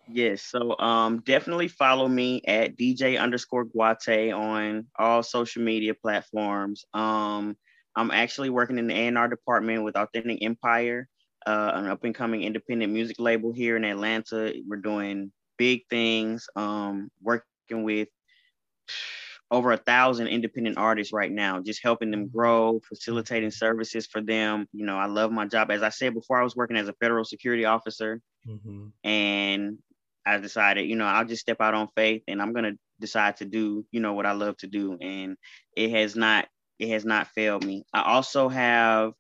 Yes, 0.09 0.43
so 0.43 0.79
um, 0.79 1.21
definitely 1.21 1.69
follow 1.69 2.09
me 2.09 2.43
at 2.47 2.77
DJ 2.77 3.21
underscore 3.21 3.65
Guate 3.65 4.37
on 4.37 4.87
all 4.99 5.23
social 5.23 5.63
media 5.63 5.95
platforms. 5.95 6.85
Um, 6.93 7.57
I'm 7.95 8.11
actually 8.11 8.51
working 8.51 8.79
in 8.79 8.89
the 8.89 8.95
A&R 8.95 9.29
department 9.29 9.85
with 9.85 9.97
Authentic 9.97 10.43
Empire, 10.43 11.09
uh, 11.47 11.73
an 11.75 11.87
up 11.87 12.05
and 12.05 12.15
coming 12.15 12.43
independent 12.43 12.93
music 12.93 13.21
label 13.21 13.53
here 13.53 13.77
in 13.77 13.85
Atlanta. 13.85 14.53
We're 14.67 14.77
doing 14.79 15.33
big 15.63 15.83
things, 15.89 16.49
um, 16.57 17.09
working 17.23 17.85
with 17.85 18.09
over 19.49 19.71
a 19.71 19.77
thousand 19.77 20.27
independent 20.27 20.77
artists 20.77 21.13
right 21.13 21.31
now, 21.31 21.61
just 21.61 21.85
helping 21.85 22.11
them 22.11 22.27
grow, 22.27 22.81
facilitating 22.89 23.53
services 23.53 24.09
for 24.09 24.21
them. 24.21 24.67
You 24.73 24.85
know, 24.85 24.97
I 24.97 25.07
love 25.07 25.31
my 25.31 25.47
job. 25.47 25.71
As 25.71 25.85
I 25.85 25.91
said 25.91 26.15
before, 26.15 26.41
I 26.41 26.43
was 26.43 26.57
working 26.57 26.77
as 26.77 26.89
a 26.89 26.95
federal 26.95 27.25
security 27.25 27.65
officer, 27.65 28.21
mm-hmm. 28.45 28.89
and 29.09 29.79
I 30.27 30.39
decided, 30.39 30.89
you 30.89 30.97
know, 30.97 31.07
I'll 31.07 31.25
just 31.25 31.43
step 31.43 31.61
out 31.61 31.75
on 31.75 31.87
faith, 31.95 32.25
and 32.27 32.43
I'm 32.43 32.53
gonna 32.53 32.73
decide 32.99 33.37
to 33.37 33.45
do, 33.45 33.87
you 33.93 34.01
know, 34.01 34.15
what 34.15 34.27
I 34.27 34.33
love 34.33 34.57
to 34.59 34.67
do, 34.67 34.99
and 35.01 35.37
it 35.77 35.93
has 35.93 36.17
not, 36.17 36.49
it 36.81 36.89
has 36.89 37.05
not 37.05 37.29
failed 37.37 37.65
me. 37.65 37.85
I 37.95 38.03
also 38.03 38.49
have 38.49 39.13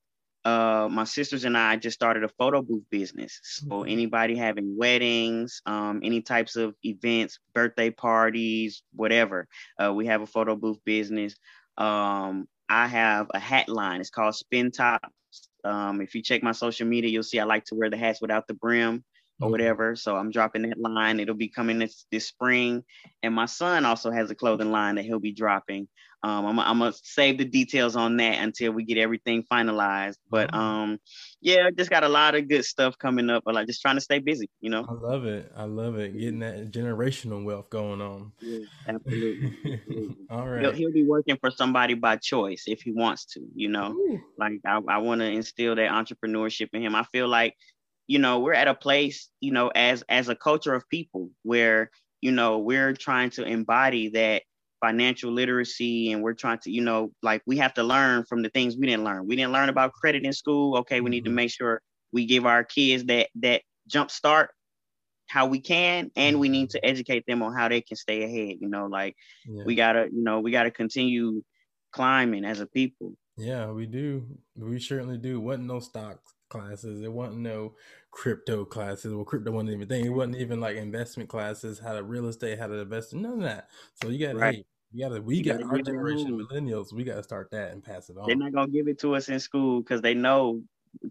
uh, 0.44 0.88
my 0.90 1.04
sisters 1.04 1.44
and 1.44 1.56
I 1.56 1.76
just 1.76 1.94
started 1.94 2.24
a 2.24 2.28
photo 2.28 2.62
booth 2.62 2.84
business. 2.90 3.38
So 3.42 3.66
mm-hmm. 3.66 3.88
anybody 3.88 4.36
having 4.36 4.76
weddings, 4.76 5.62
um, 5.66 6.00
any 6.02 6.20
types 6.20 6.56
of 6.56 6.74
events, 6.84 7.38
birthday 7.54 7.90
parties, 7.90 8.82
whatever, 8.94 9.46
uh, 9.82 9.92
we 9.92 10.06
have 10.06 10.22
a 10.22 10.26
photo 10.26 10.56
booth 10.56 10.78
business. 10.84 11.36
Um, 11.78 12.48
I 12.68 12.86
have 12.88 13.28
a 13.34 13.38
hat 13.38 13.68
line. 13.68 14.00
It's 14.00 14.10
called 14.10 14.34
Spin 14.34 14.70
Tops. 14.70 15.08
Um, 15.64 16.00
if 16.00 16.14
you 16.14 16.22
check 16.22 16.42
my 16.42 16.52
social 16.52 16.86
media, 16.86 17.10
you'll 17.10 17.22
see 17.22 17.38
I 17.38 17.44
like 17.44 17.64
to 17.66 17.74
wear 17.74 17.90
the 17.90 17.96
hats 17.96 18.20
without 18.20 18.48
the 18.48 18.54
brim. 18.54 19.04
Or 19.42 19.50
whatever. 19.50 19.96
So 19.96 20.16
I'm 20.16 20.30
dropping 20.30 20.62
that 20.62 20.78
line. 20.78 21.20
It'll 21.20 21.34
be 21.34 21.48
coming 21.48 21.78
this 21.78 22.06
this 22.10 22.26
spring. 22.26 22.84
And 23.22 23.34
my 23.34 23.46
son 23.46 23.84
also 23.84 24.10
has 24.10 24.30
a 24.30 24.34
clothing 24.34 24.70
line 24.70 24.96
that 24.96 25.04
he'll 25.04 25.18
be 25.18 25.32
dropping. 25.32 25.88
Um, 26.24 26.46
I'm, 26.46 26.60
I'm 26.60 26.78
gonna 26.78 26.92
save 27.02 27.38
the 27.38 27.44
details 27.44 27.96
on 27.96 28.18
that 28.18 28.38
until 28.38 28.70
we 28.70 28.84
get 28.84 28.96
everything 28.96 29.42
finalized. 29.50 30.18
But 30.30 30.54
um, 30.54 31.00
yeah, 31.40 31.68
just 31.76 31.90
got 31.90 32.04
a 32.04 32.08
lot 32.08 32.36
of 32.36 32.48
good 32.48 32.64
stuff 32.64 32.96
coming 32.96 33.28
up. 33.28 33.42
But 33.44 33.56
like 33.56 33.66
just 33.66 33.82
trying 33.82 33.96
to 33.96 34.00
stay 34.00 34.20
busy, 34.20 34.48
you 34.60 34.70
know. 34.70 34.86
I 34.88 34.92
love 34.92 35.24
it. 35.24 35.50
I 35.56 35.64
love 35.64 35.98
it. 35.98 36.16
Getting 36.16 36.38
that 36.38 36.70
generational 36.70 37.44
wealth 37.44 37.70
going 37.70 38.00
on. 38.00 38.32
Yeah, 38.40 38.60
absolutely. 38.86 39.52
absolutely. 39.74 40.16
All 40.30 40.48
right. 40.48 40.62
He'll, 40.62 40.72
he'll, 40.72 40.92
be 40.92 41.04
working 41.04 41.38
for 41.40 41.50
somebody 41.50 41.94
by 41.94 42.16
choice 42.16 42.64
if 42.66 42.82
he 42.82 42.92
wants 42.92 43.24
to. 43.34 43.40
You 43.56 43.70
know, 43.70 43.90
Ooh. 43.90 44.20
like 44.38 44.60
I, 44.64 44.80
I 44.88 44.98
want 44.98 45.22
to 45.22 45.26
instill 45.26 45.74
that 45.74 45.90
entrepreneurship 45.90 46.68
in 46.72 46.82
him. 46.82 46.94
I 46.94 47.02
feel 47.10 47.26
like 47.26 47.56
you 48.06 48.18
know 48.18 48.40
we're 48.40 48.52
at 48.52 48.68
a 48.68 48.74
place 48.74 49.28
you 49.40 49.52
know 49.52 49.68
as 49.68 50.02
as 50.08 50.28
a 50.28 50.34
culture 50.34 50.74
of 50.74 50.88
people 50.88 51.30
where 51.42 51.90
you 52.20 52.32
know 52.32 52.58
we're 52.58 52.94
trying 52.94 53.30
to 53.30 53.44
embody 53.44 54.08
that 54.08 54.42
financial 54.80 55.30
literacy 55.30 56.12
and 56.12 56.22
we're 56.22 56.34
trying 56.34 56.58
to 56.58 56.70
you 56.70 56.82
know 56.82 57.12
like 57.22 57.40
we 57.46 57.56
have 57.56 57.72
to 57.72 57.82
learn 57.82 58.24
from 58.24 58.42
the 58.42 58.48
things 58.50 58.76
we 58.76 58.86
didn't 58.86 59.04
learn 59.04 59.26
we 59.26 59.36
didn't 59.36 59.52
learn 59.52 59.68
about 59.68 59.92
credit 59.92 60.24
in 60.24 60.32
school 60.32 60.76
okay 60.76 61.00
we 61.00 61.08
need 61.08 61.24
to 61.24 61.30
mm-hmm. 61.30 61.36
make 61.36 61.50
sure 61.50 61.80
we 62.12 62.26
give 62.26 62.46
our 62.46 62.64
kids 62.64 63.04
that 63.04 63.28
that 63.36 63.62
jump 63.86 64.10
start 64.10 64.50
how 65.28 65.46
we 65.46 65.60
can 65.60 66.10
and 66.16 66.40
we 66.40 66.48
need 66.48 66.70
to 66.70 66.78
mm-hmm. 66.78 66.90
educate 66.90 67.24
them 67.26 67.42
on 67.42 67.54
how 67.54 67.68
they 67.68 67.80
can 67.80 67.96
stay 67.96 68.24
ahead 68.24 68.56
you 68.60 68.68
know 68.68 68.86
like 68.86 69.14
yeah. 69.46 69.62
we 69.64 69.76
gotta 69.76 70.08
you 70.12 70.22
know 70.22 70.40
we 70.40 70.50
gotta 70.50 70.70
continue 70.70 71.42
climbing 71.92 72.44
as 72.44 72.58
a 72.58 72.66
people 72.66 73.14
yeah 73.36 73.70
we 73.70 73.86
do 73.86 74.26
we 74.56 74.80
certainly 74.80 75.16
do 75.16 75.40
wasn't 75.40 75.64
no 75.64 75.78
stocks 75.78 76.34
classes. 76.52 77.02
It 77.02 77.12
wasn't 77.12 77.38
no 77.38 77.74
crypto 78.10 78.64
classes. 78.64 79.14
Well, 79.14 79.24
crypto 79.24 79.50
wasn't 79.50 79.70
even 79.70 79.88
thing. 79.88 80.04
It 80.04 80.10
wasn't 80.10 80.36
even 80.36 80.60
like 80.60 80.76
investment 80.76 81.28
classes, 81.28 81.78
how 81.78 81.94
to 81.94 82.02
real 82.02 82.26
estate, 82.28 82.58
how 82.58 82.66
to 82.66 82.74
invest. 82.74 83.14
None 83.14 83.32
of 83.32 83.40
that. 83.40 83.68
So 84.02 84.08
you 84.08 84.26
got 84.26 84.36
right. 84.36 84.54
hey, 84.56 84.64
you 84.92 85.08
gotta 85.08 85.22
we 85.22 85.36
you 85.36 85.44
got 85.44 85.62
our 85.62 85.78
generation 85.78 86.38
millennials, 86.38 86.92
we 86.92 87.04
gotta 87.04 87.22
start 87.22 87.50
that 87.52 87.72
and 87.72 87.82
pass 87.82 88.10
it 88.10 88.18
on. 88.18 88.26
They're 88.26 88.36
not 88.36 88.52
gonna 88.52 88.70
give 88.70 88.88
it 88.88 89.00
to 89.00 89.14
us 89.14 89.28
in 89.28 89.40
school 89.40 89.80
because 89.80 90.02
they 90.02 90.14
know 90.14 90.62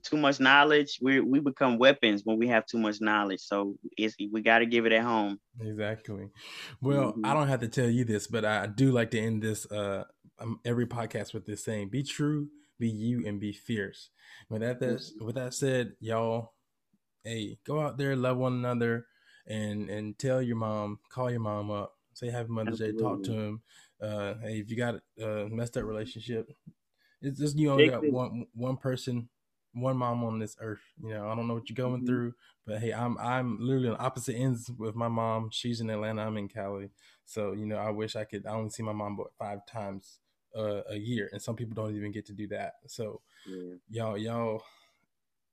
too 0.03 0.17
much 0.17 0.39
knowledge, 0.39 0.99
we 1.01 1.19
we 1.19 1.39
become 1.39 1.77
weapons 1.77 2.21
when 2.23 2.37
we 2.37 2.47
have 2.47 2.65
too 2.65 2.77
much 2.77 3.01
knowledge. 3.01 3.41
So 3.41 3.75
it's 3.97 4.15
we 4.31 4.41
got 4.41 4.59
to 4.59 4.65
give 4.65 4.85
it 4.85 4.91
at 4.91 5.03
home. 5.03 5.39
Exactly. 5.59 6.29
Well, 6.81 7.13
mm-hmm. 7.13 7.25
I 7.25 7.33
don't 7.33 7.47
have 7.47 7.61
to 7.61 7.67
tell 7.67 7.89
you 7.89 8.05
this, 8.05 8.27
but 8.27 8.45
I 8.45 8.67
do 8.67 8.91
like 8.91 9.11
to 9.11 9.19
end 9.19 9.41
this 9.41 9.65
uh 9.71 10.03
um, 10.39 10.59
every 10.65 10.85
podcast 10.85 11.33
with 11.33 11.45
this 11.45 11.63
saying: 11.63 11.89
"Be 11.89 12.03
true, 12.03 12.49
be 12.81 12.89
you, 12.89 13.25
and 13.25 13.39
be 13.39 13.53
fierce." 13.53 14.09
With 14.49 14.61
that, 14.61 14.79
that 14.81 15.01
with 15.21 15.35
that 15.35 15.53
said, 15.53 15.93
y'all, 16.01 16.53
hey, 17.23 17.59
go 17.65 17.79
out 17.79 17.97
there, 17.97 18.15
love 18.15 18.37
one 18.37 18.53
another, 18.53 19.05
and 19.47 19.89
and 19.89 20.17
tell 20.17 20.41
your 20.41 20.57
mom, 20.57 20.99
call 21.09 21.31
your 21.31 21.39
mom 21.39 21.71
up, 21.71 21.93
say 22.13 22.29
Happy 22.29 22.49
Mother's. 22.49 22.79
Day, 22.79 22.91
talk 22.91 23.23
to 23.23 23.31
him. 23.31 23.61
Uh, 24.01 24.33
hey, 24.41 24.59
if 24.59 24.69
you 24.69 24.75
got 24.75 24.95
a 25.21 25.47
messed 25.49 25.77
up 25.77 25.83
relationship, 25.83 26.49
it's 27.21 27.39
just 27.39 27.57
you 27.57 27.71
only 27.71 27.89
got 27.89 28.09
one 28.11 28.47
one 28.53 28.77
person, 28.77 29.29
one 29.73 29.97
mom 29.97 30.23
on 30.23 30.39
this 30.39 30.57
earth. 30.59 30.81
You 31.01 31.13
know, 31.13 31.29
I 31.29 31.35
don't 31.35 31.47
know 31.47 31.53
what 31.53 31.69
you're 31.69 31.75
going 31.75 32.01
mm-hmm. 32.01 32.07
through, 32.07 32.33
but 32.65 32.79
hey, 32.79 32.91
I'm 32.93 33.17
I'm 33.19 33.57
literally 33.59 33.89
on 33.89 33.97
opposite 33.99 34.35
ends 34.35 34.71
with 34.77 34.95
my 34.95 35.07
mom. 35.07 35.49
She's 35.51 35.81
in 35.81 35.89
Atlanta, 35.89 36.23
I'm 36.23 36.37
in 36.37 36.49
Cali. 36.49 36.89
So 37.25 37.53
you 37.53 37.65
know, 37.65 37.77
I 37.77 37.91
wish 37.91 38.15
I 38.15 38.23
could. 38.23 38.45
I 38.45 38.51
only 38.51 38.71
see 38.71 38.83
my 38.83 38.93
mom 38.93 39.13
about 39.13 39.33
five 39.37 39.65
times 39.65 40.19
uh, 40.55 40.81
a 40.89 40.95
year, 40.95 41.29
and 41.31 41.41
some 41.41 41.55
people 41.55 41.75
don't 41.75 41.95
even 41.95 42.11
get 42.11 42.25
to 42.27 42.33
do 42.33 42.47
that. 42.47 42.75
So 42.87 43.21
yeah. 43.47 43.75
y'all, 43.89 44.17
y'all 44.17 44.63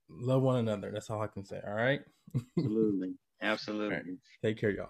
love 0.08 0.42
one 0.42 0.56
another. 0.56 0.90
That's 0.92 1.10
all 1.10 1.22
I 1.22 1.26
can 1.26 1.44
say. 1.44 1.60
All 1.66 1.74
right. 1.74 2.00
Absolutely. 2.58 3.14
Absolutely. 3.42 3.96
Right. 3.96 4.04
Take 4.42 4.58
care, 4.58 4.70
y'all. 4.70 4.86